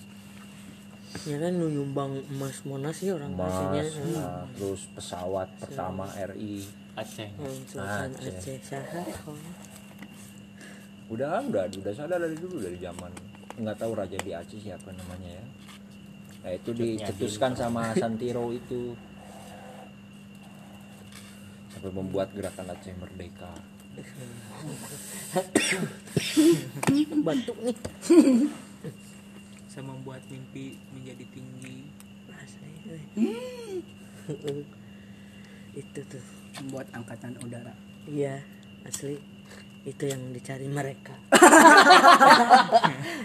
[1.26, 4.14] Ya kan nyumbang emas monas sih orang emas Acehnya.
[4.14, 6.62] nah, terus pesawat pertama RI
[6.94, 7.30] Aceh.
[7.34, 8.30] Hmm, Aceh.
[8.30, 8.58] Aceh.
[8.62, 9.02] Saha.
[9.26, 9.34] oh.
[11.10, 13.10] udah udah udah sadar dari dulu dari zaman.
[13.58, 15.46] Nggak tahu raja di Aceh siapa namanya ya
[16.40, 18.96] nah itu dicetuskan sama Santiro itu
[21.76, 23.52] sampai membuat gerakan Aceh Merdeka
[27.26, 27.76] Batuk nih.
[29.68, 31.84] sama membuat mimpi menjadi tinggi.
[35.76, 36.24] Itu tuh.
[36.60, 37.74] Membuat angkatan udara.
[38.10, 38.42] Iya,
[38.84, 39.20] asli.
[39.90, 41.18] Itu yang dicari mereka.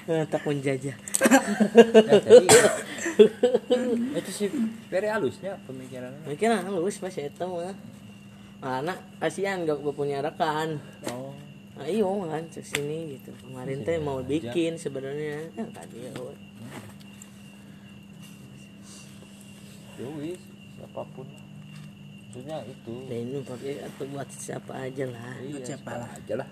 [0.05, 0.97] Tak penjajah.
[0.97, 2.47] ya, jadi
[4.21, 4.49] itu sih
[4.93, 7.73] very halusnya pemikirannya Mikir halus pas eta mah.
[8.61, 10.81] Anak kasihan gak punya rekan.
[11.09, 11.33] oh
[11.75, 13.35] Nah, iyo kan sini gitu.
[13.35, 15.51] Kemarin teh mau bikin sebenarnya.
[15.51, 15.67] Ya
[16.15, 16.35] we.
[19.95, 20.43] ya wis
[20.75, 21.27] siapa pun
[22.35, 25.39] maksudnya itu Dan ini pakai atau buat siapa aja lah.
[25.39, 26.49] iya, siapa aja lah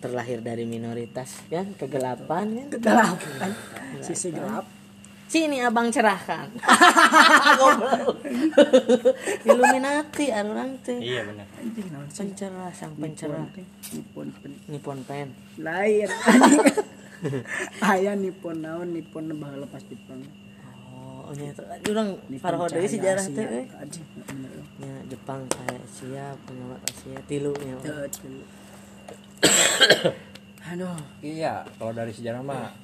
[0.00, 2.68] Terlahir dari minoritas kan, kegelapan kan.
[2.72, 3.50] Kegelapan.
[4.04, 4.64] Sisi gelap.
[5.28, 6.48] Sini abang cerahkan.
[9.48, 10.96] Illuminati orang teh.
[11.04, 11.44] iya benar
[12.12, 13.44] Pencerah sang pencerah.
[13.92, 15.28] Nipon pen Nippon pen.
[15.60, 16.08] lain.
[17.92, 20.24] Aya nipon naon nipon baheula pas nipon.
[21.30, 21.62] Oh, nya itu
[21.94, 23.70] urang Nipon farho deui cahaya sejarah teh.
[24.82, 27.78] Nya Jepang saya Asia, pengamat Asia tilu nya.
[30.74, 30.98] Aduh.
[31.22, 32.74] Iya kalau dari sejarah mah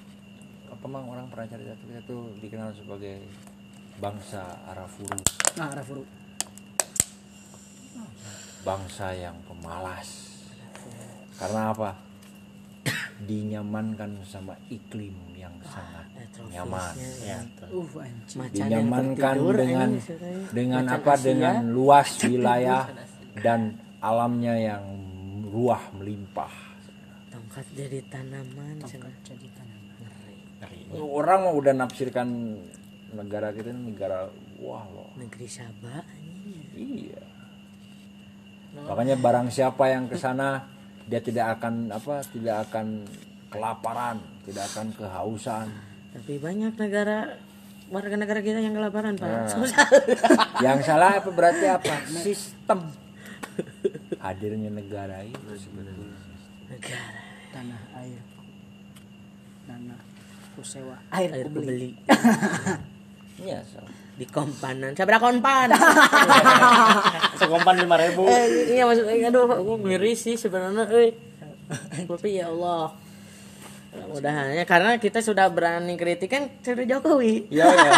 [0.66, 3.18] apa mang orang pernah cerita tuh kita tuh dikenal sebagai
[3.98, 5.18] bangsa Arafuru
[5.56, 6.04] Nah, Rafuru.
[8.62, 10.36] bangsa yang pemalas
[11.38, 11.94] karena apa
[13.30, 15.14] dinyamankan sama iklim
[15.46, 16.04] yang sangat
[16.50, 17.38] nyaman ya.
[17.70, 17.86] Uh.
[17.86, 19.90] Macan yang dinyamankan dengan
[20.50, 21.24] dengan Macan apa Asia.
[21.24, 22.84] dengan luas wilayah
[23.38, 23.60] dan
[24.02, 24.84] alamnya yang
[25.46, 26.52] ruah melimpah
[27.30, 29.14] tongkat jadi tanaman cenah.
[29.22, 30.98] Jadi tanaman.
[30.98, 32.28] orang mau udah nafsirkan
[33.14, 34.28] negara kita ini negara
[34.60, 36.04] wah loh negeri Sabah
[36.76, 37.22] iya
[38.76, 40.68] makanya barang siapa yang ke sana
[41.06, 43.06] dia tidak akan apa tidak akan
[43.56, 45.66] kelaparan tidak akan kehausan.
[46.14, 47.34] Tapi banyak negara
[47.90, 49.26] warga negara kita yang kelaparan pak.
[49.26, 49.48] Nah.
[49.54, 49.86] Susah.
[50.62, 51.94] yang salah apa berarti apa?
[52.22, 52.86] Sistem.
[54.20, 56.18] Hadirnya negara itu sebetulnya.
[56.70, 57.20] negara.
[57.50, 58.22] Tanah air.
[59.66, 59.98] Tanah
[60.54, 60.96] kusewa.
[61.12, 61.66] Air, air kubeli.
[61.66, 61.90] beli
[63.46, 63.84] iya so.
[64.16, 64.96] di kompanan.
[64.96, 65.68] Sabra kompan.
[67.40, 68.24] Sekompan lima ribu.
[68.24, 71.12] Eh, iya maksudnya aduh aku miris sih sebenarnya eh.
[72.08, 73.05] Tapi ya Allah
[74.06, 77.34] mudahannya karena kita sudah berani kritik kan dari Jokowi.
[77.50, 77.90] Iya iya.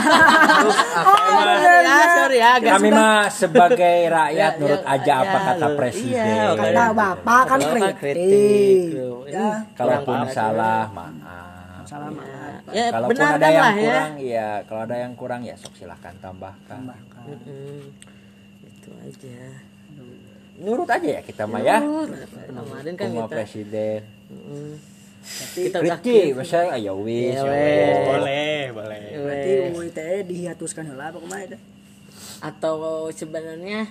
[1.28, 5.28] Sorry ya sorry ya agak kami sudah- mah sebagai rakyat Ya, nurut ya, aja apa
[5.30, 6.24] ya, kata presiden.
[6.24, 8.82] Iya, Kata bapak kan Bapak kritik.
[8.94, 9.18] loh.
[9.22, 11.84] Ini Ya, kalaupun kurang salah maaf.
[11.84, 12.12] Salam
[12.68, 13.80] ya kalaupun benarkan ada yang lah ya.
[13.80, 16.80] kurang ya kalau ada yang kurang ya sok silahkan tambahkan.
[17.24, 17.80] Mm-mm.
[18.62, 18.90] Itu.
[19.00, 19.40] itu aja.
[20.58, 21.80] Nurut aja ya kita mah ya.
[21.80, 24.00] Kemarin kan kita presiden.
[24.28, 24.74] Mm.
[25.54, 31.58] Kita udah Riki masa ayo wis boleh boleh Berarti UU ITE dihiatuskan heula apa kumaha
[32.38, 33.90] atau sebenarnya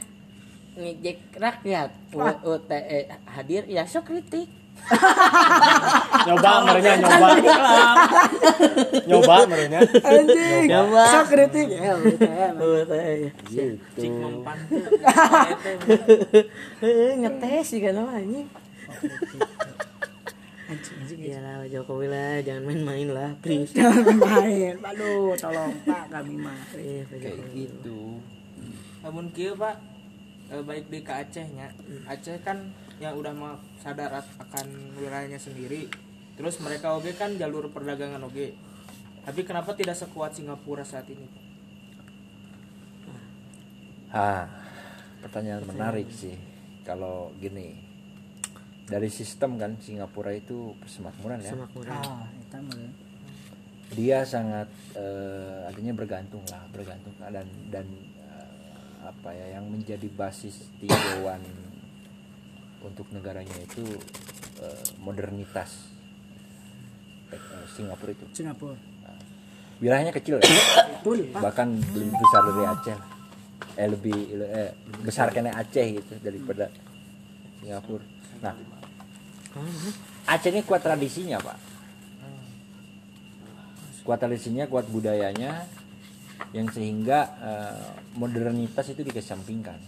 [0.77, 1.89] ngejek rakyat
[2.45, 4.47] UTE hadir ya sok kritik
[6.29, 7.29] nyoba merenya nyoba
[9.09, 10.69] nyoba merenya Anjing.
[10.69, 11.03] Coba.
[11.09, 14.57] Sok kritik ya gitu cik mempan
[16.77, 18.45] Heeh, ngetes sih kan anjing
[20.67, 23.71] anjing anjing ya lah Jokowi lah jangan main-main lah please.
[23.77, 24.75] Jangan main.
[24.83, 26.59] Aduh, tolong Pak kami mah.
[26.75, 28.19] Iya, kayak gitu.
[28.99, 29.79] Namun kieu pak
[30.51, 31.71] eh, baik di ke Acehnya
[32.03, 35.87] Aceh kan yang udah mah sadar ak- akan wilayahnya sendiri
[36.33, 38.53] terus mereka oke kan jalur perdagangan oke
[39.25, 41.27] tapi kenapa tidak sekuat Singapura saat ini
[43.05, 43.21] Pak?
[44.11, 44.45] ah.
[45.17, 46.37] Pertanyaan menarik sih.
[46.85, 47.86] Kalau gini
[48.87, 51.51] dari sistem kan Singapura itu persemakmuran ya.
[51.51, 52.23] Semakmuran Ah,
[53.91, 57.11] dia sangat eh, artinya bergantung lah bergantung.
[57.19, 57.85] Dan dan
[58.23, 58.49] eh,
[59.03, 61.43] apa ya yang menjadi basis tinjauan
[62.79, 63.83] untuk negaranya itu
[64.63, 65.91] eh, modernitas.
[67.35, 68.25] Eh, Singapura itu.
[68.31, 68.75] Singapura.
[69.77, 70.47] wilayahnya kecil ya?
[71.37, 73.09] Bahkan lebih besar dari Aceh lah.
[73.77, 74.71] eh lebih eh,
[75.05, 76.71] besar kena Aceh gitu daripada
[77.61, 78.01] Singapura.
[78.41, 78.76] Nah
[80.27, 81.57] Aceh ini kuat tradisinya pak.
[84.03, 85.67] Kuat tradisinya kuat budayanya
[86.55, 89.79] yang sehingga eh, modernitas itu dikesampingkan.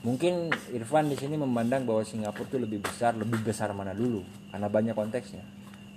[0.00, 4.68] Mungkin Irfan di sini memandang bahwa Singapura itu lebih besar lebih besar mana dulu karena
[4.72, 5.44] banyak konteksnya.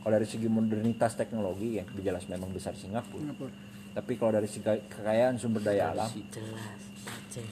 [0.04, 3.24] Kalau dari segi modernitas teknologi ya jelas memang besar Singapura.
[3.24, 3.52] Singapura.
[3.94, 7.48] tapi kalau dari segi kekayaan sumber daya alam jelas Aceh.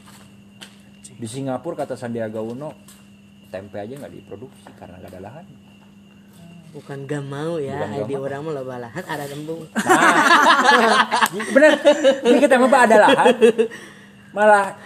[1.16, 2.76] di Singapura kata Sandiaga Uno
[3.52, 5.46] tempe aja nggak diproduksi karena nggak ada lahan.
[6.72, 8.24] Bukan gak mau ya Bukan gak di mau.
[8.24, 9.68] orang mah loba lahan ada tembung
[11.56, 11.72] bener.
[12.24, 13.36] Ini kita mah ada lahan.
[14.32, 14.80] Malah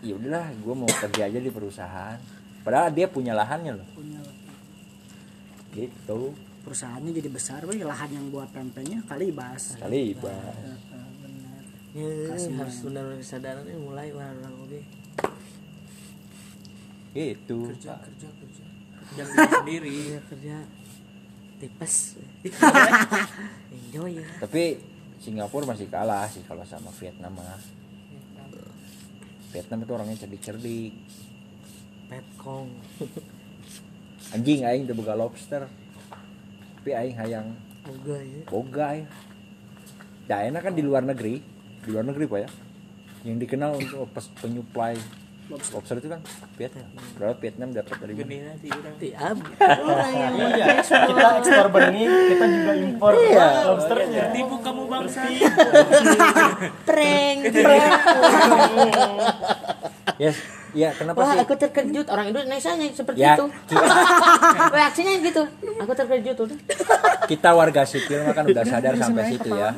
[0.00, 2.16] ya udahlah gue mau kerja aja di perusahaan.
[2.64, 3.84] Padahal dia punya lahannya loh.
[3.92, 4.24] Punya
[5.76, 6.32] gitu.
[6.64, 7.80] Perusahaannya jadi besar, we.
[7.80, 9.76] lahan yang buat pempeknya kali bas.
[9.80, 10.36] kali Bang.
[11.96, 12.08] ya,
[12.60, 14.80] harus benar kesadarannya mulai orang oke
[17.12, 17.72] gitu.
[17.74, 18.64] Kerja kerja kerja.
[19.14, 19.90] Diri sendiri.
[19.90, 20.56] Iya kerja.
[21.58, 21.94] Tipes.
[23.74, 24.28] Enjoy ya.
[24.38, 24.78] Tapi
[25.18, 27.58] Singapura masih kalah sih kalau sama Vietnam mah.
[29.48, 30.92] Vietnam itu orangnya cerdik-cerdik.
[32.08, 32.68] Petkong
[34.36, 35.66] anjing aing teu boga lobster.
[36.78, 37.48] Tapi aing hayang.
[37.82, 38.42] Boga ya.
[38.46, 39.08] Boga ya
[40.28, 41.40] ya enak kan di luar negeri.
[41.82, 42.50] Di luar negeri pak ya.
[43.24, 44.06] Yang dikenal untuk
[44.38, 44.94] penyuplai
[45.48, 45.96] lobster.
[45.98, 46.20] Itu kan
[46.60, 46.86] Vietnam.
[47.16, 48.22] Berapa Vietnam dapat dari mana?
[48.24, 53.12] Benih nanti orang di ab orang yang iya kita ekspor benih kita juga impor
[53.72, 54.24] lobsternya.
[54.36, 55.20] Tipu kamu bangsa.
[56.84, 57.38] Prank.
[60.18, 60.34] Yes.
[60.74, 61.46] Ya kenapa wah sih?
[61.46, 62.10] aku terkejut.
[62.10, 63.46] Orang Indonesia nya seperti Ya, itu.
[64.76, 65.42] Reaksinya gitu.
[65.78, 66.58] Aku terkejut udah.
[67.30, 69.70] Kita warga sipil mah kan udah sadar sampai situ ya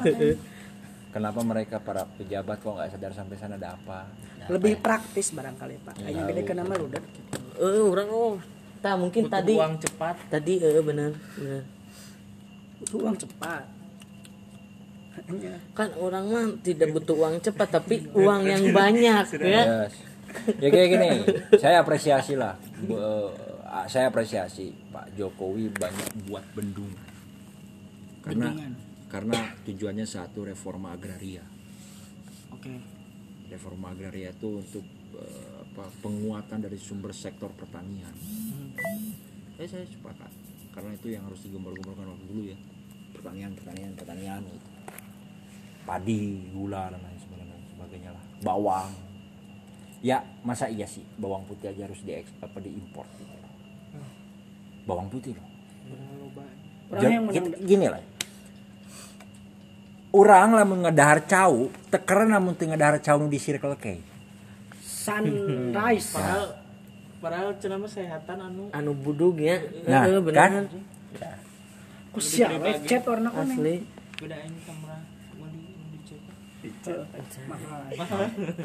[1.10, 4.06] kenapa mereka para pejabat kok nggak sadar sampai sana ada apa
[4.46, 5.94] Lebih praktis barangkali, Pak.
[5.96, 7.04] Kayaknya gede ke nama lu, Dan.
[7.56, 8.34] eh orang oh
[8.80, 11.62] tak mungkin butuh tadi uang cepat tadi eh benar benar
[12.80, 13.64] Butuh uang cepat.
[15.20, 19.46] Hanya kan orang mah tidak butuh uang cepat tapi uang yang banyak ya
[19.84, 19.92] Yes.
[20.56, 21.08] Ya kayak gini,
[21.58, 22.54] saya apresiasi lah.
[22.80, 23.28] Bu- eh,
[23.86, 26.90] saya apresiasi Pak Jokowi banyak buat bendung.
[28.20, 28.72] Karena Bendungan.
[29.10, 31.42] Karena tujuannya satu reforma agraria.
[32.54, 32.78] Oke.
[33.50, 34.86] Reforma agraria itu untuk
[35.18, 38.14] eh, apa penguatan dari sumber sektor pertanian.
[39.58, 40.30] Eh, saya sepakat.
[40.70, 42.58] Karena itu yang harus digembor-gemborkan waktu dulu ya.
[43.10, 44.40] Pertanian, pertanian, pertanian.
[44.46, 44.68] gitu.
[45.82, 48.24] Padi, gula dan lain sebagainya, sebagainya lah.
[48.46, 48.90] Bawang,
[50.00, 53.34] ya masa iya sih bawang putih aja harus di apa diimpor gitu.
[54.88, 55.46] bawang putih loh
[57.28, 58.00] gini, gini lah
[60.10, 64.02] orang lah ngedahar cau tekeran namun teu ngedahar cau di circle K.
[64.82, 66.12] Sunrise.
[66.12, 66.44] padahal
[67.22, 68.62] padahal cenah mah sehatan anu.
[68.74, 69.62] Anu budug ya.
[69.86, 70.66] Nah Eh, kan?
[70.66, 71.36] Benar
[72.10, 73.54] Ku sia we chat warna kuning.
[73.54, 73.76] asli.
[74.18, 74.98] Beda ini kamera
[75.38, 76.18] mau di mau dicek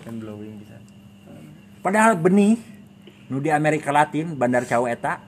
[0.02, 0.82] kan blowing bisa.
[1.86, 2.58] Padahal benih
[3.30, 5.22] nu di Amerika Latin bandar cau eta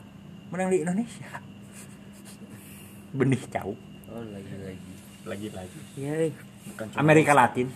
[0.49, 1.29] menang di Indonesia.
[3.13, 3.77] Benih cau.
[4.09, 4.96] Oh lagi lagi
[5.27, 5.79] lagi lagi.
[5.99, 6.31] Ya eh.
[6.71, 7.67] bukan cuma Amerika Latin.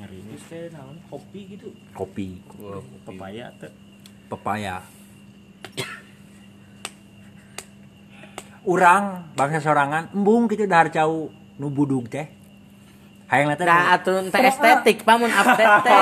[0.00, 0.96] Ngerimis teh naon?
[1.12, 1.68] Kopi gitu.
[1.92, 2.40] Kopi.
[3.04, 3.72] Pepaya teh.
[4.32, 4.80] Pepaya.
[8.64, 11.28] Urang bangsa sorangan embung gitu dahar cau
[11.60, 12.39] nu budug teh
[13.30, 15.94] hayang teh Nah, atuh teh estetik pamun update teh.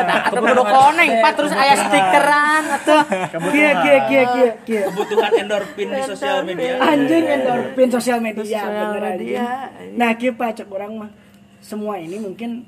[0.00, 3.02] Nah, atuh kudu koneng pak terus aya stikeran atuh.
[3.50, 4.82] Kia kia kia kia kia.
[4.86, 9.42] kebutuhan endorfin di sosial media Anjing endorfin sosial media Sosial bener media.
[9.74, 9.90] anjing.
[9.94, 11.10] Nah, kieu Pak cek orang mah
[11.58, 12.62] semua ini mungkin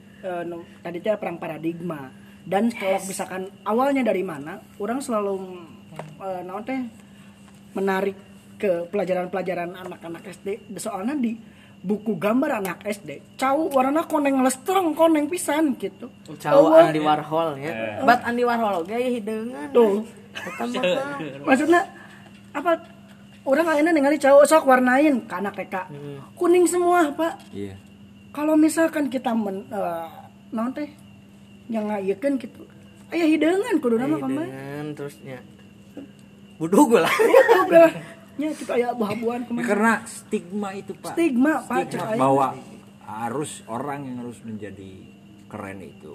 [0.45, 2.11] nu- tadi teh perang paradigma
[2.43, 5.39] dan kalau misalkan awalnya dari mana orang selalu
[6.19, 6.81] eh, naon teh
[7.71, 8.17] menarik
[8.57, 11.33] ke pelajaran-pelajaran anak-anak SD soalnya di
[11.81, 16.13] buku gambar anak SD cau warna koneng lestreng koneng pisan gitu.
[16.37, 16.93] Cau Eueuh.
[16.93, 18.05] Andy Warhol ya.
[18.05, 19.69] Bat Andy Warhol ge aya hideungan.
[19.73, 20.05] tuh.
[21.49, 21.81] Maksudnya
[22.53, 22.85] apa
[23.49, 25.75] orang akhirnya ningali cowok sok warnain ke anak TK
[26.37, 27.41] kuning semua pak.
[27.57, 27.81] Iya.
[28.31, 30.09] Kalau misalkan kita men eh,
[30.53, 30.87] naon teh
[31.73, 32.69] yang ngayekeun gitu
[33.11, 35.41] aya hideungan kudu nama Hideungan terusnya.
[36.61, 37.09] Budug lah.
[38.39, 39.67] nya kita aya buah-buahan Ya, ke mana?
[39.67, 41.13] Karena stigma itu pak.
[41.17, 42.47] Stigma pak cek Stigma bahwa
[43.11, 44.93] harus orang yang harus menjadi
[45.51, 46.15] keren itu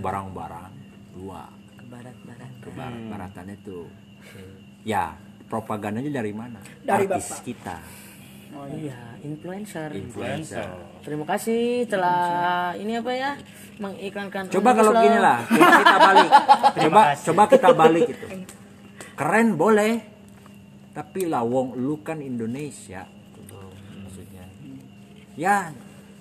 [0.00, 0.72] barang-barang
[1.14, 1.42] dua.
[1.86, 2.50] Barat-barat.
[2.58, 3.86] ke barat-baratan itu.
[4.82, 5.14] Ya
[5.46, 6.58] propagandanya dari mana?
[6.82, 7.46] Dari artis Bapak.
[7.46, 7.76] kita.
[8.56, 9.90] Iya, influencer.
[9.92, 10.68] influencer.
[11.04, 13.30] Terima kasih telah ini apa ya?
[13.78, 14.48] Mengiklankan.
[14.48, 16.30] coba kalau gini lah kita balik.
[16.86, 18.26] Coba coba kita balik itu.
[19.16, 20.15] Keren boleh
[20.96, 23.04] tapi lawong lu kan Indonesia.
[23.04, 23.52] Gitu,
[24.00, 24.44] maksudnya.
[25.36, 25.76] Ya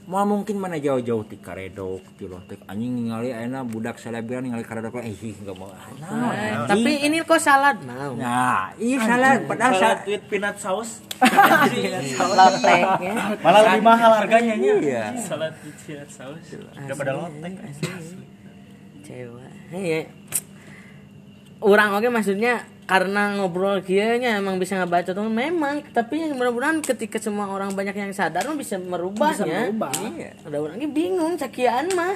[0.05, 4.61] mau mungkin mana jauh-jauh ti karedok ti loh tek anjing ningali ayeuna budak selebgram ningali
[4.61, 4.99] karedok.
[4.99, 5.71] Eh ih enggak mau.
[5.71, 8.13] Nah, Eh, tapi ini kok salad mau.
[8.13, 10.99] nah iya salah padahal salah tweet peanut sauce.
[12.37, 13.15] Lotek ya.
[13.39, 15.03] malah lebih mahal harganya nya iya.
[15.17, 16.53] Salah tweet peanut sauce.
[16.75, 17.53] Daripada lotek
[19.01, 19.51] Cewek.
[19.71, 20.01] Iya.
[21.61, 26.85] Orang oke maksudnya karena ngobrol kieu nya emang bisa ngebaca tuh memang tapi yang mudah-mudahan
[26.85, 29.73] ketika semua orang banyak yang sadar mah bisa merubahnya.
[29.73, 29.89] merubah.
[30.13, 30.37] Iya.
[30.45, 32.13] Ada orang ini bingung cakian mah.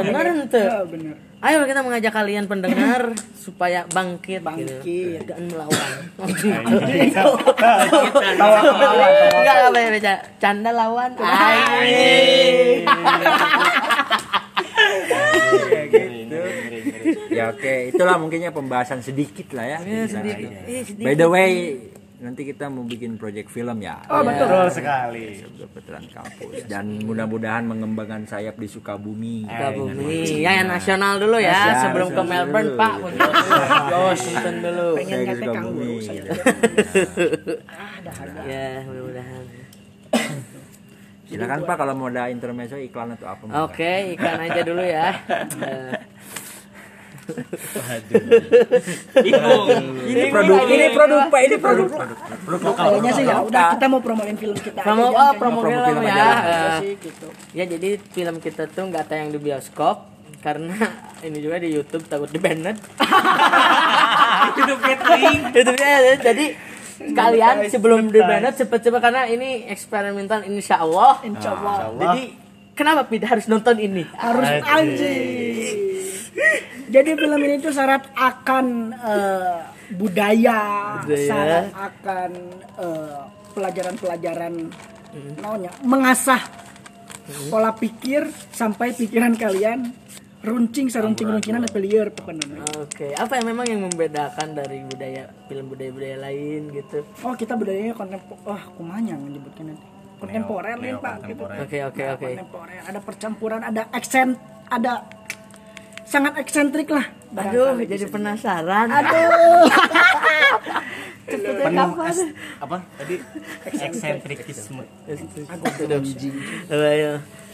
[0.00, 0.64] Benar ente.
[0.64, 4.84] Ya, bener Ayo kita mengajak kalian pendengar supaya bangkit, Bangkit.
[4.84, 5.24] gitu.
[5.24, 5.96] dan melawan.
[9.40, 10.20] Enggak apa ya.
[10.36, 11.16] Canda lawan.
[11.20, 12.84] Ay.
[17.28, 20.48] ya oke itulah mungkinnya pembahasan sedikit lah ya Iya, sedikit.
[20.62, 21.02] Iya, sedikit.
[21.02, 21.52] by the way
[22.20, 25.40] nanti kita mau bikin project film ya oh betul betul sekali
[25.72, 30.28] veteran kampus dan mudah-mudahan mengembangkan sayap di Sukabumi Sukabumi.
[30.36, 32.76] Ya, yang nasional dulu ya, Nasional, sebelum ke Melbourne, dulu.
[32.76, 32.94] Pak.
[33.90, 34.86] Washington dulu.
[34.94, 35.92] pengen ke Sukabumi.
[35.98, 36.22] saya
[37.66, 39.42] ah dah ada Ya, mudah-mudahan.
[41.24, 45.08] silakan pak kalau mau ada intermezzo iklan atau apa Oke, ikan aja dulu ya.
[49.24, 49.64] Bingung
[50.06, 51.88] ini produk ini produk pak ini produk.
[52.76, 56.00] Kayaknya sih ya udah kita mau promoin film kita promo aja, oh, promo Promo film
[56.00, 56.78] film ya.
[56.80, 57.26] sih gitu.
[57.54, 60.10] ya jadi film kita tuh nggak tayang di bioskop
[60.40, 60.74] karena
[61.26, 62.76] ini juga di YouTube takut di banned.
[64.56, 65.40] hidup catering.
[65.60, 66.16] Itu ya.
[66.16, 66.46] Jadi
[67.12, 71.20] kalian sebelum di banned cepet-cepet karena ini eksperimental insya Allah.
[71.24, 71.92] insya Allah.
[71.96, 72.22] Jadi
[72.72, 74.04] kenapa Pida harus nonton ini?
[74.16, 75.89] harus anjing
[76.94, 79.58] jadi film ini tuh syarat akan eh,
[79.94, 80.60] budaya,
[81.02, 81.26] Budaya.
[81.26, 82.30] syarat akan
[82.78, 83.20] eh,
[83.50, 84.54] pelajaran-pelajaran
[85.42, 86.38] namanya mengasah
[87.50, 89.90] pola pikir sampai pikiran kalian
[90.40, 95.68] runcing saruncing runcingan dan liar pokoknya Oke, apa yang memang yang membedakan dari budaya film
[95.68, 97.04] budaya-budaya lain gitu?
[97.20, 99.84] oh kita budayanya kontempo wah kumanya menyebutkan nanti
[100.16, 102.24] kontemporer nih pak gitu Oke, oke, oke.
[102.24, 104.28] kontemporer ada percampuran ada aksen
[104.72, 105.04] ada
[106.10, 107.06] sangat eksentrik lah.
[107.30, 108.90] Aduh, Barangkali jadi penasaran.
[108.90, 109.70] aduh.
[111.30, 112.82] Penuh es- apa?
[112.98, 113.14] Tadi
[113.70, 114.82] eksentrikisme.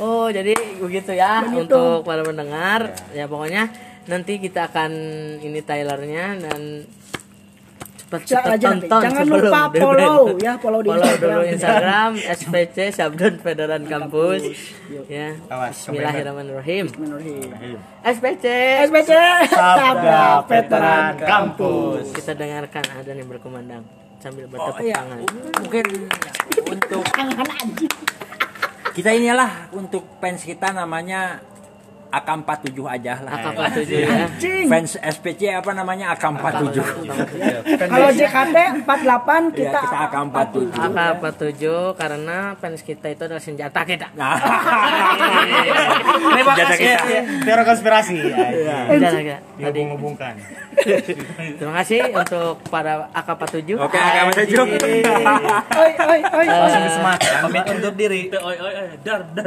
[0.01, 2.97] Oh, jadi begitu ya untuk para pendengar.
[3.13, 3.69] Ya pokoknya
[4.09, 4.93] nanti kita akan
[5.45, 6.89] ini trailernya dan
[8.07, 8.87] cepat Jangan cepat nanti.
[8.87, 11.35] tonton Jangan sebelum lupa follow ya, follow di follow Instagram.
[11.35, 14.43] dulu Instagram SPC Sabdon Federan Kampus.
[15.07, 15.29] Ya.
[15.49, 16.85] Awas, Bismillahirrahmanirrahim.
[18.07, 18.45] SPC.
[18.87, 19.11] SPC
[19.49, 23.83] Sabda Veteran Kampus Kita dengarkan ada yang berkumandang
[24.17, 25.19] sambil oh bertepuk iya tangan.
[25.61, 25.85] mungkin
[26.67, 27.03] untuk
[28.91, 31.45] kita inilah untuk fans kita namanya
[32.09, 33.31] AK47 aja lah.
[33.37, 34.27] AK47 ya.
[34.67, 36.77] Fans SPC apa namanya AK47.
[37.77, 39.19] Kalau JKT 48 Iya,
[39.53, 40.55] kita kita AK47.
[40.73, 41.63] AK47
[41.95, 44.07] karena fans kita itu adalah senjata kita.
[44.15, 44.35] Nah.
[44.37, 44.47] Terima
[46.49, 47.05] Senjata kasih kita.
[47.07, 48.17] ya, teori konspirasi.
[48.89, 49.39] Senjata kita.
[49.57, 50.35] Tadi Dihubung-hubungkan.
[51.57, 53.77] terima kasih untuk para AK47.
[53.77, 54.53] Oke, AK47.
[55.77, 56.47] oi oi oi.
[56.87, 57.21] Semangat.
[57.43, 59.45] pamit undur diri oi oi oi dar dar